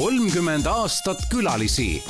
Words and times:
kolmkümmend 0.00 0.64
aastat 0.66 1.18
külalisi 1.30 2.02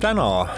täna 0.00 0.48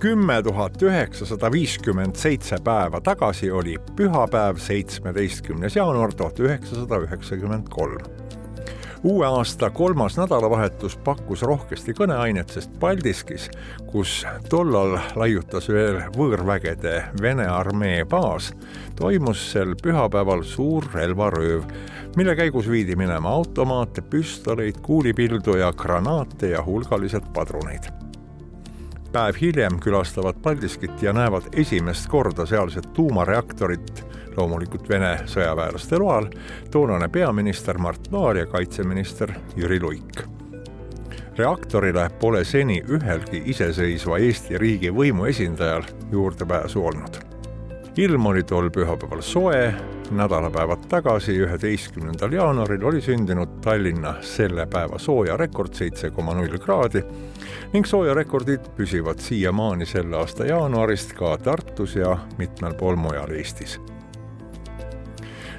kümme 0.00 0.42
tuhat 0.42 0.82
üheksasada 0.82 1.52
viiskümmend 1.52 2.16
seitse 2.16 2.56
päeva 2.64 3.00
tagasi 3.00 3.52
oli 3.52 3.76
pühapäev, 3.96 4.56
seitsmeteistkümnes 4.56 5.76
jaanuar 5.76 6.16
tuhat 6.16 6.40
üheksasada 6.40 7.04
üheksakümmend 7.04 7.68
kolm. 7.68 8.15
Uue 9.06 9.26
aasta 9.26 9.70
kolmas 9.70 10.16
nädalavahetus 10.18 10.96
pakkus 11.04 11.42
rohkesti 11.42 11.94
kõneainet, 11.94 12.50
sest 12.50 12.72
Paldiskis, 12.80 13.44
kus 13.86 14.24
tollal 14.50 14.96
laiutas 15.14 15.68
veel 15.70 16.00
võõrvägede 16.16 16.94
Vene 17.22 17.46
armee 17.46 18.02
baas, 18.04 18.50
toimus 18.98 19.44
sel 19.52 19.76
pühapäeval 19.82 20.42
suur 20.42 20.88
relvarööv, 20.94 21.68
mille 22.16 22.34
käigus 22.34 22.66
viidi 22.70 22.96
minema 22.98 23.30
automaate, 23.38 24.02
püstoleid, 24.02 24.82
kuulipildu 24.82 25.54
ja 25.60 25.70
granaate 25.72 26.50
ja 26.56 26.66
hulgaliselt 26.66 27.30
padruneid 27.36 28.05
päev 29.16 29.36
hiljem 29.40 29.78
külastavad 29.80 30.34
Paldiskit 30.42 31.02
ja 31.02 31.12
näevad 31.12 31.42
esimest 31.52 32.08
korda 32.08 32.44
sealset 32.46 32.92
tuumareaktorit, 32.92 34.02
loomulikult 34.36 34.88
Vene 34.88 35.14
sõjaväelaste 35.24 35.96
loal, 36.02 36.26
toonane 36.70 37.08
peaminister 37.08 37.78
Mart 37.80 38.10
Laar 38.12 38.36
ja 38.36 38.46
kaitseminister 38.46 39.32
Jüri 39.56 39.80
Luik. 39.80 40.20
reaktorile 41.38 42.10
pole 42.20 42.44
seni 42.44 42.82
ühelgi 42.88 43.42
iseseisva 43.52 44.18
Eesti 44.18 44.58
riigi 44.58 44.90
võimuesindajal 44.90 45.84
juurdepääsu 46.12 46.84
olnud 46.86 47.35
ilm 47.96 48.26
oli 48.26 48.42
tol 48.42 48.68
pühapäeval 48.70 49.22
soe, 49.24 49.74
nädalapäevad 50.10 50.84
tagasi, 50.88 51.32
üheteistkümnendal 51.40 52.32
jaanuaril 52.32 52.84
oli 52.84 53.00
sündinud 53.00 53.56
Tallinna 53.64 54.14
selle 54.20 54.66
päeva 54.66 54.98
soojarekord 54.98 55.74
seitse 55.74 56.10
koma 56.10 56.34
null 56.36 56.58
kraadi 56.60 57.02
ning 57.72 57.88
soojarekordid 57.88 58.68
püsivad 58.76 59.24
siiamaani 59.24 59.88
selle 59.88 60.20
aasta 60.20 60.46
jaanuarist 60.46 61.16
ka 61.16 61.36
Tartus 61.38 61.96
ja 61.96 62.18
mitmel 62.38 62.74
pool 62.74 63.00
mujal 63.00 63.32
Eestis 63.32 63.80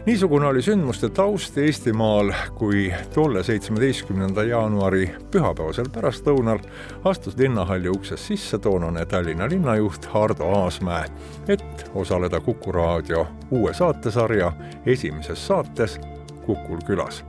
niisugune 0.08 0.47
oli 0.47 0.61
sündmuste 0.61 1.09
taust 1.09 1.58
Eestimaal, 1.58 2.31
kui 2.55 2.94
tolle 3.13 3.41
seitsmeteistkümnenda 3.44 4.44
jaanuari 4.47 5.09
pühapäevasel 5.31 5.89
pärastlõunal 5.91 6.61
astus 7.03 7.36
linnahalli 7.38 7.91
uksest 7.91 8.30
sisse 8.31 8.59
toonane 8.64 9.03
Tallinna 9.05 9.49
linnajuht 9.52 10.08
Hardo 10.14 10.47
Aasmäe, 10.61 11.09
et 11.47 11.91
osaleda 11.95 12.39
Kuku 12.39 12.72
raadio 12.72 13.27
uue 13.52 13.73
saatesarja 13.73 14.52
esimeses 14.86 15.47
saates 15.47 15.99
Kukul 16.45 16.80
külas. 16.88 17.25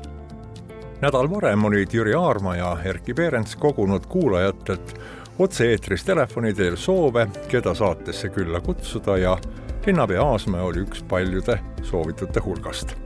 Nädal 1.01 1.31
varem 1.31 1.65
olid 1.65 1.91
Jüri 1.92 2.15
Aarma 2.15 2.57
ja 2.57 2.77
Erkki 2.85 3.15
Peerents 3.15 3.57
kogunud 3.57 4.07
kuulajatelt 4.07 4.95
otse-eetris 5.39 6.05
telefoni 6.05 6.55
teel 6.55 6.77
soove, 6.77 7.27
keda 7.48 7.75
saatesse 7.75 8.29
külla 8.29 8.61
kutsuda 8.61 9.19
ja 9.19 9.39
linnapea 9.87 10.23
Aasmäe 10.23 10.62
oli 10.62 10.83
üks 10.84 11.03
paljude 11.09 11.59
soovitute 11.83 12.41
hulgast. 12.41 12.97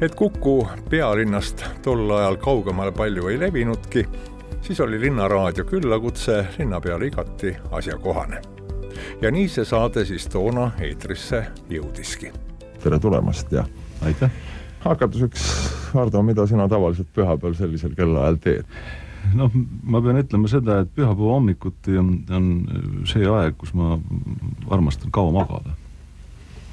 et 0.00 0.14
Kuku 0.14 0.68
pealinnast 0.90 1.64
tol 1.82 2.10
ajal 2.10 2.36
kaugemale 2.36 2.92
palju 2.92 3.28
ei 3.28 3.40
levinudki, 3.40 4.06
siis 4.60 4.80
oli 4.80 5.00
Linnaraadio 5.00 5.64
küllakutse 5.64 6.46
linnapeale 6.58 7.06
igati 7.06 7.56
asjakohane. 7.70 8.42
ja 9.22 9.30
nii 9.30 9.48
see 9.48 9.64
saade 9.64 10.04
siis 10.04 10.26
toona 10.28 10.70
eetrisse 10.80 11.46
jõudiski. 11.70 12.32
tere 12.82 12.98
tulemast 12.98 13.52
ja 13.52 13.64
aitäh! 14.02 14.30
hakatuseks, 14.80 15.44
Hardo, 15.94 16.22
mida 16.22 16.46
sina 16.46 16.68
tavaliselt 16.68 17.08
pühapäeval 17.16 17.54
sellisel 17.54 17.94
kellaajal 17.96 18.36
teed? 18.40 18.64
Noh, 19.38 19.54
ma 19.84 20.00
pean 20.04 20.20
ütlema 20.20 20.50
seda, 20.50 20.80
et 20.82 20.90
pühapäeva 20.96 21.36
hommikuti 21.36 21.96
on, 22.00 22.10
on 22.34 22.50
see 23.08 23.26
aeg, 23.28 23.56
kus 23.60 23.74
ma 23.76 23.96
armastan 24.72 25.12
kaua 25.14 25.32
magada. 25.34 25.74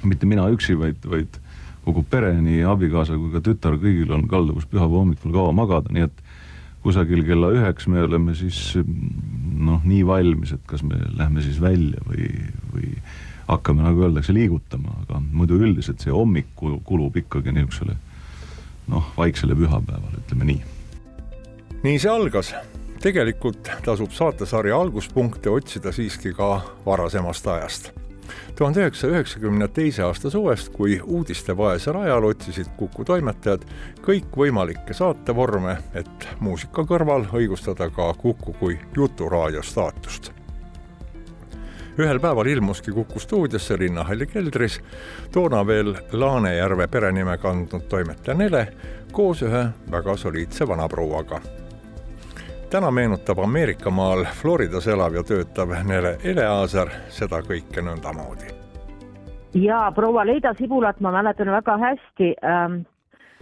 mitte 0.03 0.25
mina 0.25 0.47
üksi, 0.49 0.73
vaid, 0.79 1.03
vaid 1.05 1.37
kogu 1.85 2.03
pere, 2.09 2.33
nii 2.41 2.63
abikaasa 2.65 3.17
kui 3.17 3.29
ka 3.33 3.41
tütar, 3.45 3.77
kõigil 3.81 4.09
on 4.15 4.27
kalduvus 4.29 4.65
pühapäeva 4.69 5.03
hommikul 5.03 5.33
kaua 5.35 5.53
magada, 5.53 5.93
nii 5.93 6.07
et 6.07 6.23
kusagil 6.81 7.21
kella 7.25 7.51
üheks 7.53 7.87
me 7.87 8.01
oleme 8.01 8.33
siis 8.37 8.73
noh, 8.75 9.81
nii 9.85 10.01
valmis, 10.07 10.55
et 10.55 10.63
kas 10.69 10.81
me 10.85 10.97
lähme 11.17 11.43
siis 11.45 11.61
välja 11.61 12.01
või, 12.07 12.29
või 12.73 12.91
hakkame, 13.51 13.85
nagu 13.85 14.07
öeldakse, 14.07 14.33
liigutama, 14.33 14.95
aga 15.05 15.21
muidu 15.21 15.59
üldiselt 15.61 16.01
see 16.01 16.13
hommik 16.13 16.53
kulub 16.57 17.17
ikkagi 17.21 17.53
niisugusele 17.53 17.97
noh, 18.91 19.13
vaiksele 19.17 19.57
pühapäevale, 19.57 20.23
ütleme 20.25 20.53
nii 20.53 20.70
nii 21.83 21.99
see 21.99 22.11
algas. 22.11 22.53
tegelikult 23.01 23.69
tasub 23.85 24.11
saatesarja 24.13 24.77
alguspunkte 24.77 25.49
otsida 25.49 25.91
siiski 25.91 26.33
ka 26.33 26.61
varasemast 26.85 27.47
ajast. 27.47 27.89
tuhande 28.55 28.79
üheksasaja 28.79 29.13
üheksakümne 29.13 29.67
teise 29.67 30.03
aasta 30.03 30.29
suvest, 30.29 30.69
kui 30.69 30.99
uudistevaesel 31.03 31.95
ajal 31.95 32.23
otsisid 32.23 32.67
Kuku 32.77 33.05
toimetajad 33.05 33.65
kõikvõimalikke 34.05 34.93
saatevorme, 34.93 35.77
et 35.93 36.27
muusika 36.39 36.85
kõrval 36.85 37.25
õigustada 37.33 37.89
ka 37.89 38.13
Kuku 38.13 38.53
kui 38.59 38.77
juturaadio 38.97 39.63
staatust 39.63 40.31
ühel 41.99 42.19
päeval 42.19 42.45
ilmuski 42.45 42.91
Kuku 42.91 43.19
stuudiosse 43.19 43.79
Linnahalli 43.79 44.27
keldris 44.27 44.79
toona 45.31 45.65
veel 45.67 45.95
Laanejärve 46.11 46.87
perenime 46.87 47.37
kandnud 47.37 47.89
toimetaja 47.89 48.37
Nele 48.37 48.67
koos 49.11 49.41
ühe 49.41 49.65
väga 49.91 50.17
soliidse 50.17 50.67
vanaprouaga 50.67 51.41
täna 52.71 52.91
meenutab 52.91 53.39
Ameerikamaal 53.39 54.25
Floridas 54.41 54.87
elav 54.87 55.15
ja 55.15 55.23
töötav 55.27 55.73
Nele 55.83 56.13
Eleaser 56.23 56.87
seda 57.11 57.41
kõike 57.43 57.83
nõndamoodi. 57.83 58.47
ja 59.53 59.91
proua 59.95 60.23
Leida 60.25 60.53
Sibulat 60.57 60.99
ma 60.99 61.11
mäletan 61.11 61.51
väga 61.51 61.77
hästi 61.77 62.35
ähm,. 62.43 62.81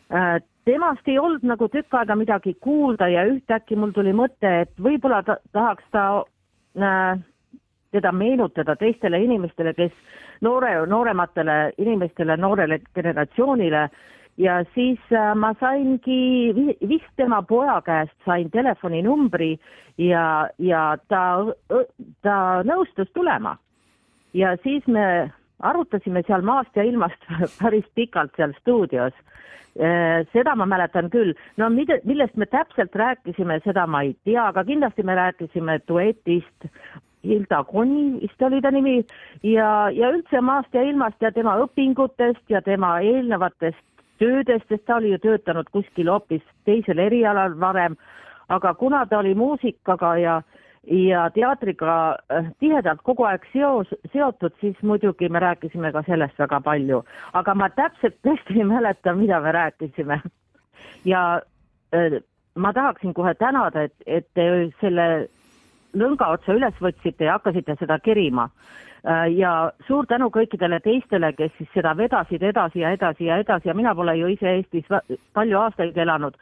Äh, 0.09 0.41
temast 0.65 1.07
ei 1.07 1.19
olnud 1.19 1.43
nagu 1.45 1.67
tükk 1.69 1.93
aega 1.93 2.15
midagi 2.15 2.55
kuulda 2.59 3.07
ja 3.07 3.27
ühtäkki 3.29 3.75
mul 3.75 3.91
tuli 3.91 4.09
mõte, 4.13 4.61
et 4.61 4.71
võib-olla 4.81 5.21
ta 5.23 5.35
tahaks 5.53 5.83
ta 5.91 6.23
äh, 6.81 7.19
teda 7.91 8.11
meenutada 8.11 8.75
teistele 8.75 9.21
inimestele, 9.21 9.73
kes 9.73 9.91
noore, 10.41 10.73
noorematele 10.87 11.73
inimestele, 11.77 12.37
noorele 12.37 12.79
generatsioonile 12.95 13.83
äh, 13.83 13.91
ja 14.39 14.63
siis 14.73 14.99
äh, 15.11 15.33
ma 15.35 15.53
saingi 15.59 16.53
vist 16.87 17.11
tema 17.19 17.41
poja 17.43 17.79
käest 17.85 18.15
sain 18.25 18.49
telefoninumbri 18.51 19.57
ja, 19.97 20.47
ja 20.57 20.83
ta, 21.07 21.23
ta 22.23 22.37
nõustus 22.63 23.11
tulema. 23.13 23.57
ja 24.33 24.55
siis 24.63 24.87
me 24.87 25.31
arutasime 25.59 26.23
seal 26.27 26.45
maast 26.45 26.75
ja 26.75 26.83
ilmast 26.87 27.27
päris 27.61 27.85
pikalt 27.95 28.31
seal 28.37 28.53
stuudios. 28.61 29.13
Äh, 29.79 30.25
seda 30.33 30.55
ma 30.55 30.65
mäletan 30.65 31.11
küll, 31.11 31.35
no 31.57 31.69
mida, 31.69 31.99
millest 32.03 32.35
me 32.35 32.47
täpselt 32.49 32.95
rääkisime, 32.95 33.59
seda 33.63 33.85
ma 33.87 34.01
ei 34.07 34.15
tea, 34.23 34.47
aga 34.49 34.63
kindlasti 34.65 35.03
me 35.03 35.15
rääkisime 35.15 35.79
duetist, 35.87 36.67
Hilda 37.23 37.63
Koni 37.67 38.21
vist 38.21 38.41
oli 38.41 38.61
ta 38.63 38.71
nimi 38.71 38.95
ja, 39.43 39.89
ja 39.91 40.09
üldse 40.15 40.41
maast 40.41 40.73
ja 40.73 40.85
ilmast 40.87 41.21
ja 41.21 41.31
tema 41.35 41.57
õpingutest 41.59 42.45
ja 42.49 42.61
tema 42.63 42.95
eelnevatest 43.03 43.83
töödest, 44.19 44.67
sest 44.69 44.85
ta 44.85 44.99
oli 44.99 45.11
ju 45.13 45.19
töötanud 45.23 45.69
kuskil 45.71 46.11
hoopis 46.11 46.43
teisel 46.65 46.99
erialal 46.99 47.55
varem, 47.59 47.97
aga 48.49 48.73
kuna 48.73 49.05
ta 49.05 49.19
oli 49.19 49.35
muusikaga 49.35 50.17
ja 50.17 50.41
ja 50.89 51.29
teatriga 51.29 52.17
äh, 52.31 52.45
tihedalt 52.59 53.01
kogu 53.03 53.25
aeg 53.27 53.43
seos, 53.53 53.87
seotud, 54.13 54.53
siis 54.61 54.77
muidugi 54.81 55.29
me 55.29 55.39
rääkisime 55.39 55.91
ka 55.91 56.03
sellest 56.07 56.39
väga 56.39 56.61
palju, 56.65 57.03
aga 57.33 57.55
ma 57.55 57.67
täpselt 57.69 58.15
tõesti 58.25 58.57
ei 58.57 58.65
mäleta, 58.65 59.13
mida 59.13 59.41
me 59.43 59.51
rääkisime. 59.51 60.21
ja 61.05 61.41
äh, 61.93 62.21
ma 62.55 62.73
tahaksin 62.73 63.13
kohe 63.13 63.33
tänada, 63.35 63.83
et, 63.83 63.93
et 64.05 64.27
te 64.33 64.47
selle 64.81 65.27
lõnga 65.93 66.27
otsa 66.35 66.53
üles 66.53 66.75
võtsite 66.81 67.25
ja 67.25 67.37
hakkasite 67.37 67.75
seda 67.79 67.99
kerima 67.99 68.49
Äh, 69.07 69.29
ja 69.31 69.71
suur 69.87 70.07
tänu 70.07 70.27
kõikidele 70.27 70.81
teistele, 70.83 71.31
kes 71.33 71.53
siis 71.57 71.69
seda 71.71 71.93
vedasid 71.95 72.43
edasi 72.43 72.81
ja 72.81 72.91
edasi 72.91 73.29
ja 73.29 73.37
edasi 73.39 73.69
ja 73.69 73.75
mina 73.77 73.93
pole 73.95 74.17
ju 74.19 74.27
ise 74.27 74.57
Eestis 74.57 74.89
palju 75.33 75.59
aastaid 75.59 75.97
elanud, 75.97 76.35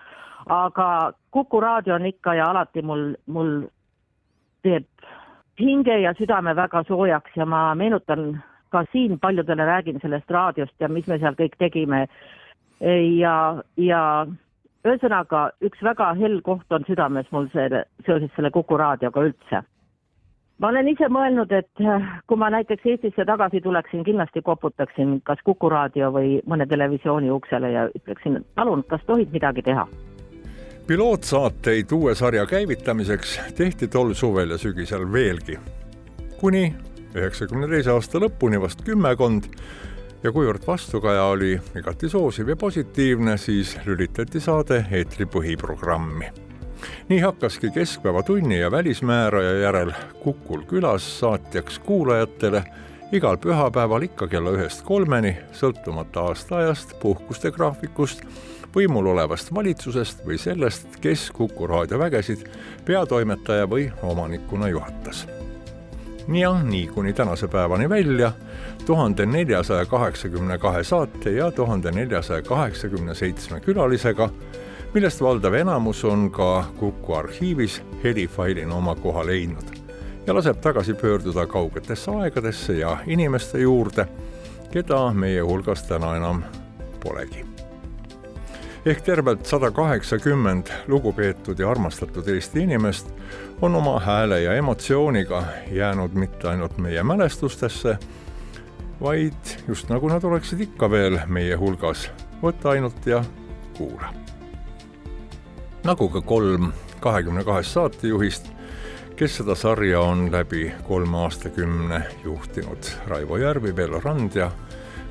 aga 0.50 0.88
Kuku 1.32 1.60
raadio 1.62 1.94
on 1.96 2.06
ikka 2.10 2.34
ja 2.34 2.48
alati 2.50 2.82
mul, 2.82 3.12
mul 3.28 3.52
teeb 4.66 4.88
hinge 5.60 6.00
ja 6.02 6.16
südame 6.18 6.56
väga 6.58 6.82
soojaks 6.88 7.38
ja 7.38 7.46
ma 7.46 7.76
meenutan 7.76 8.42
ka 8.74 8.86
siin 8.92 9.20
paljudele 9.20 9.66
räägin 9.66 10.02
sellest 10.02 10.32
raadiost 10.32 10.74
ja 10.80 10.90
mis 10.90 11.08
me 11.08 11.20
seal 11.20 11.38
kõik 11.38 11.60
tegime. 11.60 12.08
ja, 13.20 13.62
ja 13.78 14.02
ühesõnaga 14.86 15.50
üks 15.62 15.82
väga 15.84 16.14
hell 16.20 16.42
koht 16.46 16.72
on 16.72 16.86
südames 16.88 17.32
mul 17.32 17.50
see 17.54 17.84
seoses 18.06 18.30
selle 18.36 18.52
Kuku 18.52 18.78
raadioga 18.78 19.26
üldse 19.30 19.64
ma 20.60 20.72
olen 20.72 20.90
ise 20.90 21.10
mõelnud, 21.14 21.52
et 21.54 21.86
äh, 21.86 22.12
kui 22.28 22.40
ma 22.40 22.50
näiteks 22.54 22.86
Eestisse 22.86 23.26
tagasi 23.26 23.62
tuleksin, 23.62 24.04
kindlasti 24.08 24.42
koputaksin 24.42 25.20
kas 25.28 25.42
Kuku 25.46 25.70
raadio 25.70 26.12
või 26.14 26.38
mõne 26.50 26.68
televisiooni 26.70 27.32
uksele 27.32 27.72
ja 27.72 27.88
ütleksin, 27.94 28.42
palun, 28.56 28.84
kas 28.90 29.04
tohib 29.08 29.34
midagi 29.34 29.66
teha? 29.66 29.88
pilootsaateid 30.88 31.92
uue 31.92 32.14
sarja 32.16 32.46
käivitamiseks 32.48 33.34
tehti 33.58 33.90
tol 33.92 34.14
suvel 34.16 34.56
ja 34.56 34.58
sügisel 34.58 35.04
veelgi. 35.12 35.58
kuni 36.40 36.70
üheksakümne 37.16 37.68
teise 37.68 37.92
aasta 37.92 38.22
lõpuni 38.24 38.62
vast 38.62 38.86
kümmekond 38.88 39.50
ja 40.24 40.32
kuivõrd 40.32 40.66
vastukaja 40.68 41.24
oli 41.32 41.54
igati 41.78 42.10
soosiv 42.10 42.50
ja 42.50 42.56
positiivne, 42.56 43.38
siis 43.38 43.78
lülitati 43.86 44.40
saade 44.40 44.86
eetri 44.92 45.26
põhiprogrammi. 45.26 46.32
nii 47.10 47.20
hakkaski 47.20 47.72
Keskpäevatunni 47.72 48.60
ja 48.60 48.72
Välismääraja 48.72 49.60
järel 49.60 49.92
Kukul 50.24 50.62
külas 50.68 51.20
saatjaks 51.20 51.80
kuulajatele 51.80 52.64
igal 53.12 53.38
pühapäeval 53.38 54.02
ikka 54.02 54.28
kella 54.28 54.52
ühest 54.52 54.84
kolmeni, 54.84 55.38
sõltumata 55.54 56.28
aastaajast, 56.28 57.00
puhkuste 57.00 57.52
graafikust, 57.52 58.24
võimul 58.76 59.08
olevast 59.14 59.54
valitsusest 59.54 60.26
või 60.26 60.38
sellest, 60.38 61.00
kes 61.02 61.32
Kuku 61.32 61.68
raadiovägesid 61.68 62.48
peatoimetaja 62.86 63.70
või 63.70 63.92
omanikuna 64.04 64.68
juhatas 64.68 65.28
ja 66.34 66.64
nii 66.64 66.88
kuni 66.88 67.14
tänase 67.14 67.48
päevani 67.48 67.90
välja. 67.90 68.32
tuhande 68.86 69.26
neljasaja 69.26 69.86
kaheksakümne 69.86 70.58
kahe 70.58 70.84
saate 70.84 71.32
ja 71.32 71.52
tuhande 71.52 71.92
neljasaja 71.92 72.42
kaheksakümne 72.42 73.16
seitsme 73.16 73.60
külalisega, 73.60 74.30
millest 74.94 75.22
valdav 75.22 75.54
enamus 75.54 76.06
on 76.06 76.32
ka 76.32 76.66
Kuku 76.80 77.14
arhiivis 77.14 77.82
helifailina 78.04 78.76
oma 78.76 78.96
koha 78.96 79.26
leidnud 79.26 79.78
ja 80.28 80.36
laseb 80.36 80.62
tagasi 80.62 80.94
pöörduda 80.94 81.46
kaugetesse 81.46 82.12
aegadesse 82.12 82.74
ja 82.74 82.98
inimeste 83.08 83.60
juurde, 83.60 84.08
keda 84.72 85.14
meie 85.14 85.42
hulgas 85.42 85.84
täna 85.84 86.16
enam 86.16 86.44
polegi 87.04 87.57
ehk 88.88 89.02
tervelt 89.02 89.46
sada 89.46 89.68
kaheksakümmend 89.72 90.68
lugupeetud 90.88 91.60
ja 91.60 91.72
armastatud 91.72 92.28
Eesti 92.28 92.62
inimest 92.64 93.10
on 93.62 93.76
oma 93.76 94.00
hääle 94.00 94.42
ja 94.42 94.54
emotsiooniga 94.54 95.44
jäänud 95.72 96.14
mitte 96.14 96.48
ainult 96.48 96.78
meie 96.78 97.04
mälestustesse, 97.04 97.98
vaid 99.02 99.52
just 99.68 99.90
nagu 99.90 100.08
nad 100.08 100.24
oleksid 100.24 100.62
ikka 100.70 100.92
veel 100.92 101.20
meie 101.28 101.56
hulgas, 101.56 102.08
võta 102.44 102.70
ainult 102.70 103.06
ja 103.06 103.24
kuula. 103.78 104.14
nagu 105.84 106.10
ka 106.10 106.22
kolm 106.22 106.72
kahekümne 107.00 107.44
kahest 107.44 107.76
saatejuhist, 107.76 108.48
kes 109.16 109.38
seda 109.42 109.56
sarja 109.56 110.00
on 110.00 110.32
läbi 110.32 110.72
kolme 110.88 111.18
aastakümne 111.18 112.02
juhtinud, 112.24 112.92
Raivo 113.08 113.38
Järvi, 113.38 113.76
Vello 113.76 114.00
Rand 114.00 114.36
ja 114.36 114.52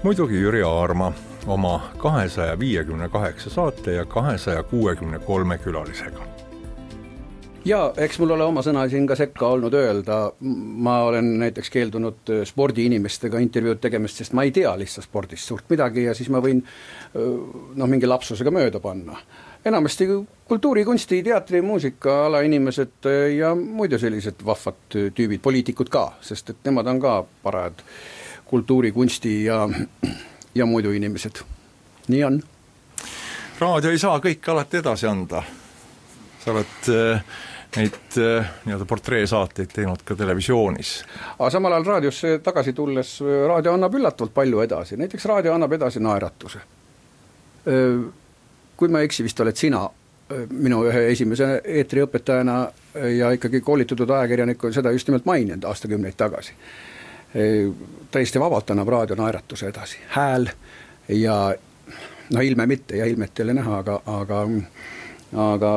muidugi 0.02 0.40
Jüri 0.40 0.62
Aarma 0.62 1.12
oma 1.47 1.81
kahesaja 1.99 2.59
viiekümne 2.59 3.09
kaheksa 3.09 3.51
saate 3.51 3.93
ja 3.93 4.05
kahesaja 4.05 4.63
kuuekümne 4.63 5.19
kolme 5.19 5.59
külalisega 5.59 6.37
ja 7.67 7.81
eks 7.97 8.19
mul 8.23 8.31
ole 8.37 8.45
oma 8.47 8.63
sõna 8.63 8.85
siin 8.91 9.07
ka 9.09 9.17
sekka 9.19 9.49
olnud 9.57 9.75
öelda, 9.75 10.19
ma 10.87 10.99
olen 11.09 11.33
näiteks 11.41 11.71
keeldunud 11.75 12.33
spordiinimestega 12.47 13.41
intervjuud 13.43 13.81
tegemast, 13.83 14.23
sest 14.23 14.37
ma 14.39 14.47
ei 14.47 14.53
tea 14.55 14.73
lihtsalt 14.79 15.09
spordist 15.09 15.49
suurt 15.49 15.67
midagi 15.73 16.07
ja 16.07 16.15
siis 16.15 16.31
ma 16.33 16.43
võin 16.45 16.63
noh, 17.15 17.89
mingi 17.91 18.07
lapsusega 18.07 18.53
mööda 18.55 18.81
panna. 18.81 19.19
enamasti 19.67 20.07
kultuuri, 20.47 20.85
kunsti, 20.85 21.23
teatri, 21.27 21.63
muusika 21.63 22.27
alainimesed 22.27 23.11
ja 23.35 23.55
muidu 23.55 23.99
sellised 23.99 24.47
vahvad 24.47 24.79
tüübid, 24.95 25.43
poliitikud 25.43 25.91
ka, 25.91 26.13
sest 26.21 26.55
et 26.55 26.63
nemad 26.65 26.87
on 26.87 27.03
ka 27.03 27.19
parajad 27.43 27.83
kultuuri, 28.47 28.93
kunsti 28.93 29.45
ja 29.45 29.65
ja 30.56 30.67
muidu 30.67 30.91
inimesed, 30.97 31.43
nii 32.08 32.25
on. 32.25 32.41
raadio 33.61 33.91
ei 33.93 33.99
saa 34.00 34.19
kõike 34.25 34.53
alati 34.53 34.81
edasi 34.81 35.06
anda. 35.06 35.43
sa 36.44 36.53
oled 36.53 36.88
äh, 36.93 37.25
neid 37.76 38.17
äh, 38.23 38.49
nii-öelda 38.64 38.87
portreesaateid 38.88 39.75
teinud 39.75 40.05
ka 40.05 40.17
televisioonis. 40.17 40.94
aga 41.38 41.50
samal 41.50 41.76
ajal 41.76 41.85
raadiosse 41.93 42.38
tagasi 42.38 42.73
tulles, 42.73 43.19
raadio 43.49 43.75
annab 43.76 43.94
üllatavalt 43.94 44.35
palju 44.35 44.64
edasi, 44.64 44.97
näiteks 44.97 45.29
raadio 45.32 45.55
annab 45.55 45.73
edasi 45.73 46.00
naeratuse. 46.00 46.64
Kui 48.76 48.88
ma 48.93 49.00
ei 49.00 49.09
eksi, 49.09 49.25
vist 49.26 49.41
oled 49.43 49.56
sina 49.59 49.81
minu 50.50 50.85
ühe 50.87 51.00
esimese 51.11 51.49
eetriõpetajana 51.64 52.56
ja 53.17 53.31
ikkagi 53.35 53.61
koolitatud 53.61 54.11
ajakirjanikuna 54.11 54.75
seda 54.75 54.93
just 54.94 55.09
nimelt 55.09 55.26
maininud 55.26 55.67
aastakümneid 55.67 56.14
tagasi 56.19 56.55
täiesti 58.11 58.40
vabalt 58.40 58.70
annab 58.70 58.88
raadio 58.88 59.17
naeratuse 59.17 59.67
edasi, 59.69 59.99
hääl 60.08 60.46
ja 61.08 61.55
no 62.32 62.40
ilme 62.40 62.67
mitte 62.67 62.96
ja 62.96 63.06
ilmet 63.06 63.38
ei 63.38 63.44
ole 63.44 63.55
näha, 63.55 63.78
aga, 63.78 64.00
aga 64.06 64.44
aga 65.34 65.73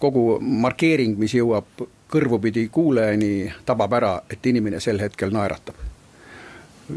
kogu 0.00 0.38
markeering, 0.40 1.18
mis 1.20 1.34
jõuab 1.36 1.84
kõrvupidi 2.08 2.68
kuulajani, 2.72 3.52
tabab 3.68 3.92
ära, 3.98 4.14
et 4.30 4.46
inimene 4.46 4.80
sel 4.80 5.00
hetkel 5.00 5.32
naeratab. 5.34 5.76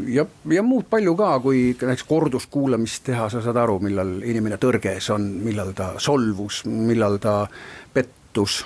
ja, 0.08 0.24
ja 0.50 0.62
muud 0.62 0.86
palju 0.90 1.14
ka, 1.16 1.40
kui 1.40 1.76
näiteks 1.76 2.04
korduskuulamist 2.08 3.04
teha, 3.04 3.28
sa 3.28 3.42
saad 3.44 3.56
aru, 3.60 3.78
millal 3.84 4.22
inimene 4.24 4.56
tõrges 4.56 5.10
on, 5.12 5.28
millal 5.44 5.74
ta 5.76 5.92
solvus, 5.98 6.64
millal 6.64 7.18
ta 7.20 7.46
pettus, 7.92 8.62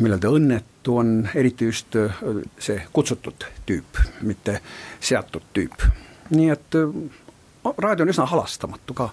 millal 0.00 0.20
ta 0.22 0.32
õnnetus 0.32 0.76
vastu 0.86 0.96
on 0.96 1.28
eriti 1.34 1.64
just 1.64 1.96
äh, 1.96 2.12
see 2.58 2.80
kutsutud 2.92 3.44
tüüp, 3.66 3.98
mitte 4.22 4.60
seatud 5.00 5.42
tüüp. 5.52 5.82
nii 6.30 6.50
et 6.50 6.74
äh, 6.74 7.72
raadio 7.78 8.04
on 8.04 8.10
üsna 8.10 8.26
halastamatu 8.26 8.94
ka. 8.94 9.10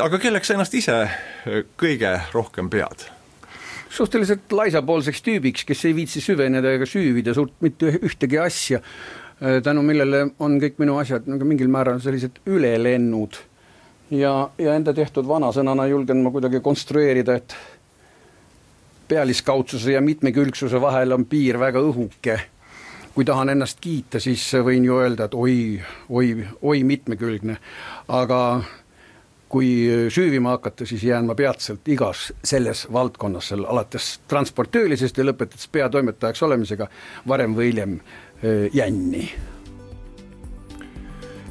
aga 0.00 0.18
kelleks 0.18 0.48
sa 0.48 0.54
ennast 0.54 0.74
ise 0.74 1.02
äh, 1.02 1.64
kõige 1.76 2.20
rohkem 2.32 2.70
pead? 2.70 3.10
suhteliselt 3.90 4.52
laisapoolseks 4.52 5.22
tüübiks, 5.22 5.64
kes 5.64 5.84
ei 5.84 5.94
viitsi 5.94 6.20
süveneda 6.20 6.72
ega 6.72 6.86
süüvida 6.86 7.34
suurt 7.34 7.52
mitte 7.60 7.98
ühtegi 8.02 8.38
asja, 8.38 8.80
tänu 9.62 9.82
millele 9.82 10.32
on 10.38 10.58
kõik 10.60 10.78
minu 10.78 10.96
asjad 10.98 11.28
nagu 11.28 11.44
mingil 11.44 11.68
määral 11.68 12.00
sellised 12.00 12.40
ülelennud 12.46 13.36
ja, 14.10 14.50
ja 14.58 14.74
enda 14.74 14.92
tehtud 14.92 15.28
vanasõnana 15.28 15.86
julgen 15.86 16.24
ma 16.24 16.32
kuidagi 16.34 16.60
konstrueerida, 16.64 17.36
et 17.36 17.56
pealiskaudsuse 19.08 19.92
ja 19.92 20.00
mitmekülgsuse 20.00 20.80
vahel 20.80 21.12
on 21.12 21.26
piir 21.26 21.58
väga 21.60 21.80
õhuke. 21.80 22.40
kui 23.16 23.24
tahan 23.24 23.48
ennast 23.48 23.78
kiita, 23.80 24.20
siis 24.20 24.42
võin 24.60 24.84
ju 24.84 24.98
öelda, 25.00 25.24
et 25.24 25.34
oi, 25.34 25.80
oi, 26.08 26.46
oi 26.62 26.82
mitmekülgne, 26.84 27.56
aga 28.12 28.40
kui 29.48 29.70
süüvima 30.12 30.52
hakata, 30.58 30.84
siis 30.86 31.04
jään 31.04 31.24
ma 31.24 31.34
peatselt 31.34 31.88
igas 31.88 32.32
selles 32.44 32.84
valdkonnas, 32.92 33.48
seal 33.48 33.64
alates 33.64 34.20
transportöölisest 34.28 35.16
ja 35.16 35.24
lõpetades 35.24 35.68
peatoimetajaks 35.72 36.42
olemisega 36.42 36.90
varem 37.28 37.56
või 37.56 37.70
hiljem 37.72 38.00
eh, 38.42 38.68
jänni 38.74 39.30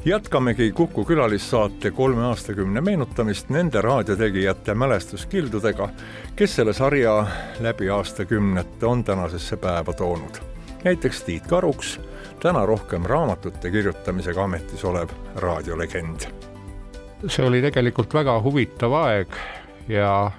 jätkamegi 0.06 0.72
Kuku 0.72 1.04
külalissaate 1.04 1.90
kolme 1.90 2.24
aastakümne 2.24 2.80
meenutamist 2.80 3.48
nende 3.50 3.80
raadiotegijate 3.82 4.74
mälestuskildudega, 4.74 5.88
kes 6.36 6.56
selle 6.56 6.72
sarja 6.72 7.26
läbi 7.60 7.90
aastakümnete 7.90 8.86
on 8.86 9.04
tänasesse 9.04 9.56
päeva 9.56 9.92
toonud. 9.92 10.38
näiteks 10.84 11.22
Tiit 11.22 11.46
Karuks, 11.46 12.00
täna 12.42 12.66
rohkem 12.66 13.02
raamatute 13.02 13.70
kirjutamisega 13.70 14.44
ametis 14.44 14.84
olev 14.84 15.08
raadiolegend. 15.36 16.20
see 17.26 17.46
oli 17.46 17.62
tegelikult 17.62 18.14
väga 18.14 18.42
huvitav 18.42 18.92
aeg 18.92 19.28
ja 19.88 20.30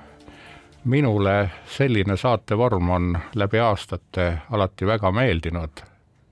minule 0.83 1.49
selline 1.65 2.17
saatevorm 2.17 2.89
on 2.89 3.17
läbi 3.35 3.59
aastate 3.59 4.37
alati 4.51 4.85
väga 4.85 5.11
meeldinud. 5.11 5.83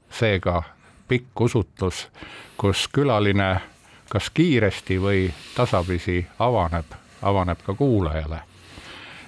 seega 0.10 0.64
pikk 1.08 1.42
usutlus, 1.42 2.08
kus 2.58 2.88
külaline 2.94 3.62
kas 4.10 4.30
kiiresti 4.30 4.98
või 5.02 5.30
tasapisi 5.56 6.26
avaneb, 6.40 6.86
avaneb 7.22 7.64
ka 7.66 7.74
kuulajale. 7.74 8.40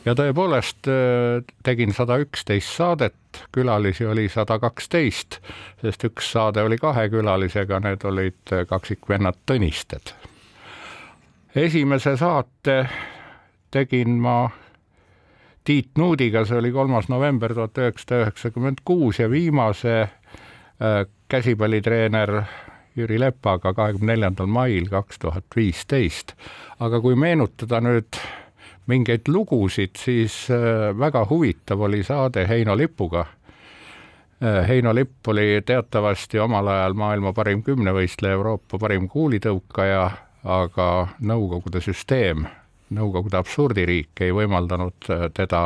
ja 0.06 0.14
tõepoolest 0.16 0.88
äh, 0.88 1.44
tegin 1.64 1.94
sada 1.94 2.18
üksteist 2.18 2.76
saadet, 2.76 3.44
külalisi 3.52 4.06
oli 4.06 4.30
sada 4.30 4.60
kaksteist, 4.60 5.40
sest 5.82 6.04
üks 6.04 6.32
saade 6.32 6.64
oli 6.64 6.78
kahe 6.78 7.10
külalisega, 7.10 7.80
need 7.80 8.06
olid 8.06 8.56
kaksikvennad 8.70 9.36
Tõnisted. 9.46 10.14
esimese 11.56 12.18
saate 12.18 12.88
tegin 13.72 14.20
ma 14.22 14.50
Tiit 15.68 15.98
Nuudiga, 15.98 16.46
see 16.46 16.56
oli 16.62 16.72
kolmas 16.72 17.10
november 17.12 17.52
tuhat 17.54 17.78
üheksasada 17.78 18.22
üheksakümmend 18.22 18.78
kuus 18.86 19.20
ja 19.20 19.28
viimase 19.30 20.00
äh, 20.02 21.06
käsipallitreener 21.28 22.42
Jüri 22.98 23.20
Lepaga 23.20 23.74
kahekümne 23.74 24.16
neljandal 24.16 24.48
mail 24.50 24.88
kaks 24.90 25.20
tuhat 25.20 25.46
viisteist. 25.56 26.34
aga 26.80 27.02
kui 27.02 27.16
meenutada 27.16 27.82
nüüd 27.82 28.20
mingeid 28.88 29.28
lugusid, 29.28 29.96
siis 30.00 30.48
äh, 30.52 30.94
väga 31.00 31.26
huvitav 31.30 31.82
oli 31.82 32.04
saade 32.04 32.48
Heino 32.48 32.78
Lipuga. 32.78 33.26
Heino 34.68 34.96
Lipp 34.96 35.28
oli 35.28 35.62
teatavasti 35.66 36.40
omal 36.40 36.68
ajal 36.68 36.94
maailma 36.94 37.32
parim 37.34 37.64
kümnevõistleja, 37.66 38.36
Euroopa 38.38 38.78
parim 38.78 39.08
kuulitõukaja, 39.10 40.04
aga 40.46 41.08
Nõukogude 41.26 41.82
süsteem, 41.82 42.46
Nõukogude 42.94 43.40
absurdiriik 43.40 44.22
ei 44.22 44.32
võimaldanud 44.32 45.10
teda 45.34 45.64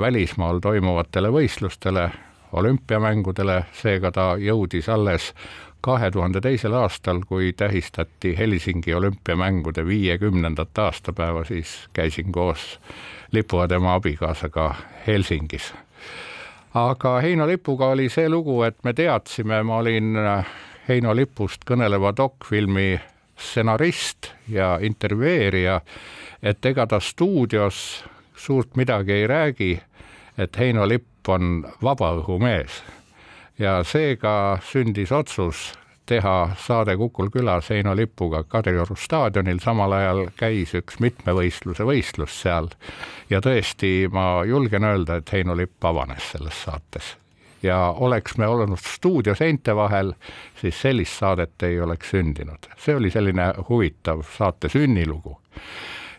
välismaal 0.00 0.58
toimuvatele 0.64 1.30
võistlustele, 1.30 2.08
olümpiamängudele, 2.54 3.64
seega 3.72 4.12
ta 4.12 4.34
jõudis 4.38 4.88
alles 4.88 5.32
kahe 5.84 6.10
tuhande 6.10 6.40
teisel 6.40 6.72
aastal, 6.72 7.20
kui 7.28 7.52
tähistati 7.52 8.38
Helsingi 8.38 8.94
olümpiamängude 8.94 9.86
viiekümnendat 9.86 10.78
aastapäeva, 10.78 11.44
siis 11.44 11.88
käisin 11.92 12.32
koos 12.32 12.80
Lipu 13.32 13.60
ja 13.60 13.68
tema 13.68 13.94
abikaasaga 13.94 14.74
Helsingis. 15.06 15.74
aga 16.74 17.20
Heino 17.20 17.46
Lipuga 17.46 17.86
oli 17.86 18.08
see 18.08 18.28
lugu, 18.28 18.62
et 18.62 18.84
me 18.84 18.92
teadsime, 18.92 19.62
ma 19.62 19.76
olin 19.76 20.16
Heino 20.88 21.16
Lipust 21.16 21.62
kõneleva 21.68 22.12
dokfilmi 22.16 23.00
stsenarist 23.38 24.32
ja 24.48 24.78
intervjueerija, 24.80 25.80
et 26.42 26.66
ega 26.66 26.86
ta 26.86 27.00
stuudios 27.00 28.04
suurt 28.36 28.76
midagi 28.76 29.12
ei 29.12 29.26
räägi, 29.26 29.80
et 30.38 30.58
Heino 30.58 30.88
Lipp 30.88 31.13
on 31.28 31.64
vabaõhumees 31.82 32.82
ja 33.58 33.82
seega 33.86 34.58
sündis 34.62 35.12
otsus 35.12 35.72
teha 36.06 36.50
saade 36.58 36.96
Kukul 36.96 37.30
külas 37.32 37.70
Heino 37.70 37.96
Lipuga 37.96 38.42
Kadrioru 38.44 38.96
staadionil, 38.96 39.58
samal 39.62 39.92
ajal 39.92 40.26
käis 40.36 40.74
üks 40.76 40.98
mitmevõistluse 41.00 41.86
võistlus 41.88 42.36
seal 42.42 42.68
ja 43.30 43.40
tõesti, 43.40 44.08
ma 44.12 44.44
julgen 44.44 44.84
öelda, 44.84 45.20
et 45.20 45.32
Heino 45.32 45.56
Lipp 45.56 45.84
avanes 45.84 46.32
selles 46.32 46.64
saates. 46.64 47.16
ja 47.62 47.94
oleks 47.96 48.36
me 48.36 48.46
olnud 48.46 48.78
stuudio 48.78 49.34
seinte 49.34 49.76
vahel, 49.76 50.12
siis 50.60 50.80
sellist 50.80 51.18
saadet 51.18 51.62
ei 51.62 51.80
oleks 51.80 52.10
sündinud. 52.10 52.68
see 52.78 52.96
oli 52.96 53.10
selline 53.10 53.52
huvitav 53.68 54.22
saate 54.36 54.68
sünnilugu. 54.68 55.40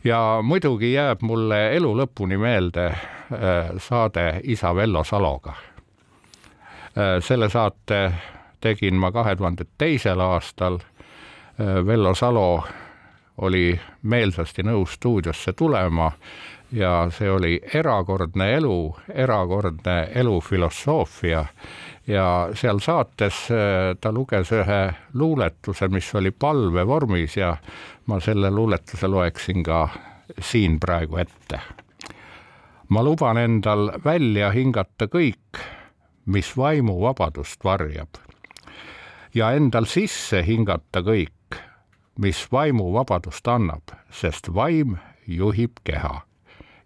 Ja 0.06 0.40
muidugi 0.44 0.94
jääb 0.94 1.22
mulle 1.22 1.76
elu 1.76 1.96
lõpuni 1.98 2.38
meelde 2.38 2.86
äh, 2.86 3.72
saade 3.78 4.42
Isa 4.44 4.76
Vello 4.76 5.04
Saloga 5.04 5.54
Äh, 6.98 7.20
selle 7.20 7.50
saate 7.50 8.14
tegin 8.64 8.96
ma 8.96 9.10
kahe 9.12 9.36
tuhande 9.36 9.66
teisel 9.78 10.20
aastal. 10.20 10.78
Äh, 11.60 11.86
Vello 11.86 12.14
Salo 12.16 12.64
oli 13.38 13.80
meelsasti 14.02 14.64
nõus 14.64 14.94
stuudiosse 14.96 15.54
tulema 15.54 16.12
ja 16.72 17.08
see 17.12 17.30
oli 17.32 17.62
erakordne 17.74 18.54
elu, 18.56 18.96
erakordne 19.14 20.10
elufilosoofia 20.16 21.46
ja 22.08 22.50
seal 22.54 22.80
saates 22.80 23.48
äh, 23.52 23.94
ta 24.02 24.12
luges 24.12 24.52
ühe 24.52 24.82
luuletuse, 25.14 25.88
mis 25.88 26.16
oli 26.16 26.32
palvevormis 26.32 27.38
ja 27.38 27.56
ma 28.06 28.20
selle 28.20 28.52
luuletuse 28.52 29.08
loeksin 29.08 29.64
ka 29.64 29.88
siin 30.40 30.80
praegu 30.80 31.18
ette. 31.18 31.60
ma 32.90 33.04
luban 33.04 33.38
endal 33.38 33.92
välja 34.06 34.52
hingata 34.52 35.08
kõik 35.08 35.66
mis 36.26 36.58
vaimuvabadust 36.58 37.64
varjab. 37.64 38.10
ja 39.34 39.52
endal 39.52 39.86
sisse 39.86 40.44
hingata 40.48 41.02
kõik, 41.04 41.58
mis 42.20 42.46
vaimuvabadust 42.52 43.48
annab, 43.48 43.92
sest 44.12 44.48
vaim 44.54 44.96
juhib 45.28 45.82
keha. 45.84 46.22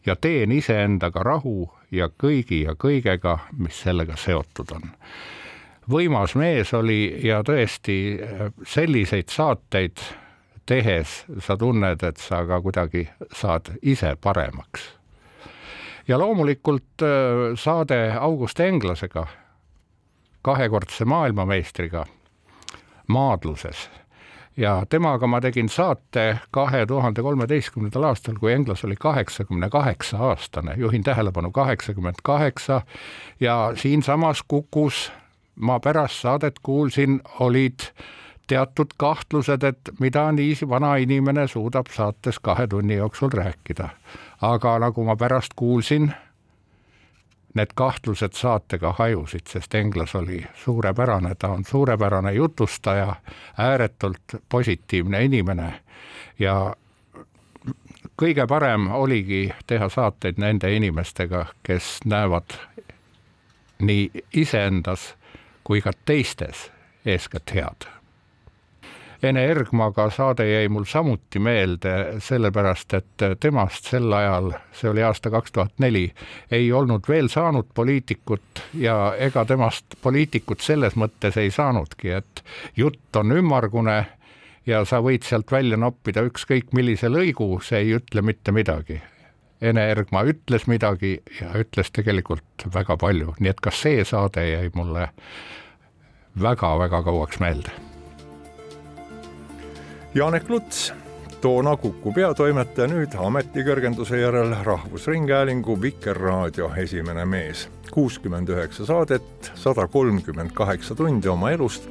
Ja 0.06 0.16
teen 0.16 0.52
iseendaga 0.52 1.24
rahu 1.24 1.70
ja 1.92 2.10
kõigi 2.10 2.64
ja 2.64 2.76
kõigega, 2.76 3.38
mis 3.58 3.82
sellega 3.82 4.16
seotud 4.16 4.72
on. 4.76 4.92
võimas 5.90 6.36
mees 6.36 6.74
oli 6.74 7.20
ja 7.26 7.42
tõesti 7.44 8.20
selliseid 8.64 9.30
saateid 9.30 9.98
tehes 10.66 11.26
sa 11.40 11.58
tunned, 11.58 12.04
et 12.04 12.18
sa 12.18 12.46
ka 12.46 12.62
kuidagi 12.62 13.10
saad 13.34 13.74
ise 13.82 14.16
paremaks 14.22 15.00
ja 16.10 16.20
loomulikult 16.20 17.02
äh, 17.02 17.10
saade 17.56 18.14
August 18.20 18.60
Englasega, 18.60 19.28
kahekordse 20.42 21.06
maailmameistriga 21.06 22.06
maadluses 23.08 23.90
ja 24.60 24.84
temaga 24.90 25.28
ma 25.28 25.40
tegin 25.42 25.70
saate 25.70 26.40
kahe 26.52 26.86
tuhande 26.86 27.24
kolmeteistkümnendal 27.24 28.10
aastal, 28.12 28.36
kui 28.40 28.52
Englas 28.54 28.84
oli 28.84 28.96
kaheksakümne 29.00 29.70
kaheksa 29.70 30.18
aastane, 30.18 30.76
juhin 30.78 31.04
tähelepanu, 31.04 31.52
kaheksakümmend 31.52 32.20
kaheksa 32.24 32.82
ja 33.40 33.72
siinsamas 33.76 34.44
Kukus 34.48 35.12
ma 35.56 35.80
pärast 35.80 36.22
saadet 36.22 36.60
kuulsin, 36.64 37.22
olid 37.40 37.80
teatud 38.48 38.96
kahtlused, 38.98 39.64
et 39.64 39.92
mida 40.00 40.32
nii 40.32 40.56
vana 40.70 40.96
inimene 40.96 41.48
suudab 41.48 41.92
saates 41.94 42.40
kahe 42.40 42.68
tunni 42.68 42.96
jooksul 42.96 43.30
rääkida. 43.34 43.90
Aga 44.42 44.80
nagu 44.80 45.04
ma 45.04 45.16
pärast 45.16 45.54
kuulsin, 45.56 46.12
need 47.54 47.68
kahtlused 47.76 48.34
saatega 48.34 48.94
hajusid, 48.98 49.48
sest 49.48 49.76
Englas 49.76 50.16
oli 50.16 50.44
suurepärane, 50.64 51.36
ta 51.36 51.48
on 51.48 51.66
suurepärane 51.66 52.34
jutustaja, 52.34 53.16
ääretult 53.58 54.36
positiivne 54.50 55.24
inimene. 55.24 55.74
Ja 56.40 56.76
kõige 58.22 58.48
parem 58.48 58.92
oligi 58.92 59.50
teha 59.68 59.90
saateid 59.90 60.38
nende 60.38 60.74
inimestega, 60.76 61.46
kes 61.64 62.00
näevad 62.06 62.58
nii 63.80 64.12
iseendas 64.34 65.16
kui 65.64 65.82
ka 65.82 65.92
teistes 66.06 66.72
eeskätt 67.06 67.56
head 67.56 67.99
Ene 69.24 69.42
Ergmaga 69.52 70.06
saade 70.10 70.46
jäi 70.48 70.70
mul 70.72 70.86
samuti 70.88 71.40
meelde, 71.44 72.22
sellepärast 72.24 72.94
et 72.96 73.24
temast 73.40 73.90
sel 73.92 74.14
ajal, 74.16 74.54
see 74.72 74.88
oli 74.94 75.04
aasta 75.04 75.28
kaks 75.34 75.52
tuhat 75.52 75.74
neli, 75.84 76.06
ei 76.52 76.72
olnud 76.72 77.04
veel 77.10 77.28
saanud 77.28 77.68
poliitikut 77.76 78.62
ja 78.80 78.96
ega 79.20 79.44
temast 79.46 79.98
poliitikut 80.02 80.64
selles 80.64 80.96
mõttes 80.96 81.36
ei 81.38 81.52
saanudki, 81.52 82.14
et 82.16 82.44
jutt 82.80 83.20
on 83.20 83.36
ümmargune 83.36 83.98
ja 84.66 84.86
sa 84.88 85.02
võid 85.04 85.28
sealt 85.28 85.52
välja 85.52 85.78
noppida 85.78 86.24
ükskõik 86.24 86.72
millise 86.72 87.12
lõigu, 87.12 87.50
see 87.60 87.84
ei 87.84 87.94
ütle 88.00 88.24
mitte 88.24 88.56
midagi. 88.56 89.02
Ene 89.60 89.84
Ergma 89.92 90.24
ütles 90.24 90.64
midagi 90.72 91.18
ja 91.42 91.52
ütles 91.60 91.92
tegelikult 91.92 92.70
väga 92.72 92.96
palju, 92.96 93.36
nii 93.40 93.52
et 93.52 93.60
ka 93.60 93.76
see 93.76 94.08
saade 94.08 94.48
jäi 94.48 94.72
mulle 94.80 95.10
väga-väga 96.40 97.04
kauaks 97.04 97.44
meelde 97.44 97.89
Janek 100.14 100.50
Luts, 100.50 100.94
toona 101.42 101.76
Kuku 101.78 102.10
peatoimetaja, 102.16 102.88
nüüd 102.90 103.14
ametikõrgenduse 103.14 104.18
järel 104.18 104.56
Rahvusringhäälingu 104.66 105.76
Vikerraadio 105.82 106.72
esimene 106.82 107.26
mees. 107.30 107.68
kuuskümmend 107.94 108.50
üheksa 108.50 108.86
saadet, 108.86 109.52
sada 109.56 109.86
kolmkümmend 109.88 110.50
kaheksa 110.58 110.96
tundi 110.96 111.30
oma 111.30 111.52
elust 111.52 111.86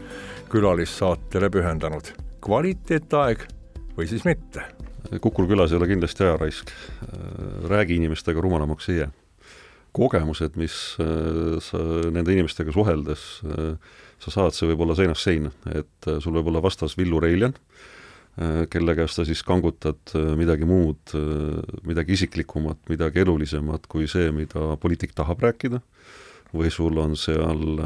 külalissaatele 0.50 1.50
pühendanud. 1.50 2.10
kvaliteetaeg 2.42 3.46
või 3.96 4.08
siis 4.10 4.24
mitte? 4.24 4.64
Kukul 5.20 5.46
külas 5.46 5.70
ei 5.70 5.76
ole 5.76 5.86
kindlasti 5.86 6.24
ajaraisk. 6.24 6.70
räägi 7.68 7.94
inimestega 7.94 8.40
rumalamaks 8.40 8.88
ei 8.88 8.96
jää. 8.96 9.10
kogemused, 9.92 10.56
mis 10.56 10.96
sa 11.60 11.78
nende 12.10 12.32
inimestega 12.32 12.72
suheldes 12.72 13.42
sa 14.18 14.30
saad, 14.30 14.50
see 14.50 14.66
võib 14.66 14.80
olla 14.80 14.94
seinast 14.94 15.22
seina, 15.22 15.50
et 15.74 16.10
sul 16.18 16.34
võib 16.34 16.48
olla 16.48 16.62
vastas 16.62 16.98
Villu 16.98 17.20
Reiljan 17.20 17.54
Äh, 17.54 17.97
kelle 18.70 18.94
käest 18.94 19.18
sa 19.18 19.24
siis 19.26 19.42
kangutad 19.46 20.12
äh, 20.14 20.30
midagi 20.38 20.66
muud, 20.68 21.00
äh, 21.16 21.58
midagi 21.88 22.14
isiklikumat, 22.14 22.80
midagi 22.90 23.24
elulisemat 23.24 23.88
kui 23.90 24.06
see, 24.10 24.30
mida 24.34 24.76
poliitik 24.80 25.14
tahab 25.18 25.42
rääkida, 25.42 25.80
või 26.54 26.70
sul 26.72 27.00
on 27.02 27.16
seal 27.18 27.82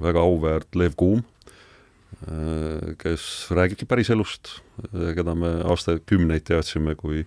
väga 0.00 0.22
auväärt 0.22 0.78
Lev 0.78 0.94
Kuum, 0.96 1.24
kes 3.00 3.22
räägibki 3.54 3.86
päris 3.88 4.10
elust, 4.12 4.48
keda 4.90 5.34
me 5.38 5.50
aastakümneid 5.68 6.46
teadsime 6.48 6.96
kui 6.98 7.22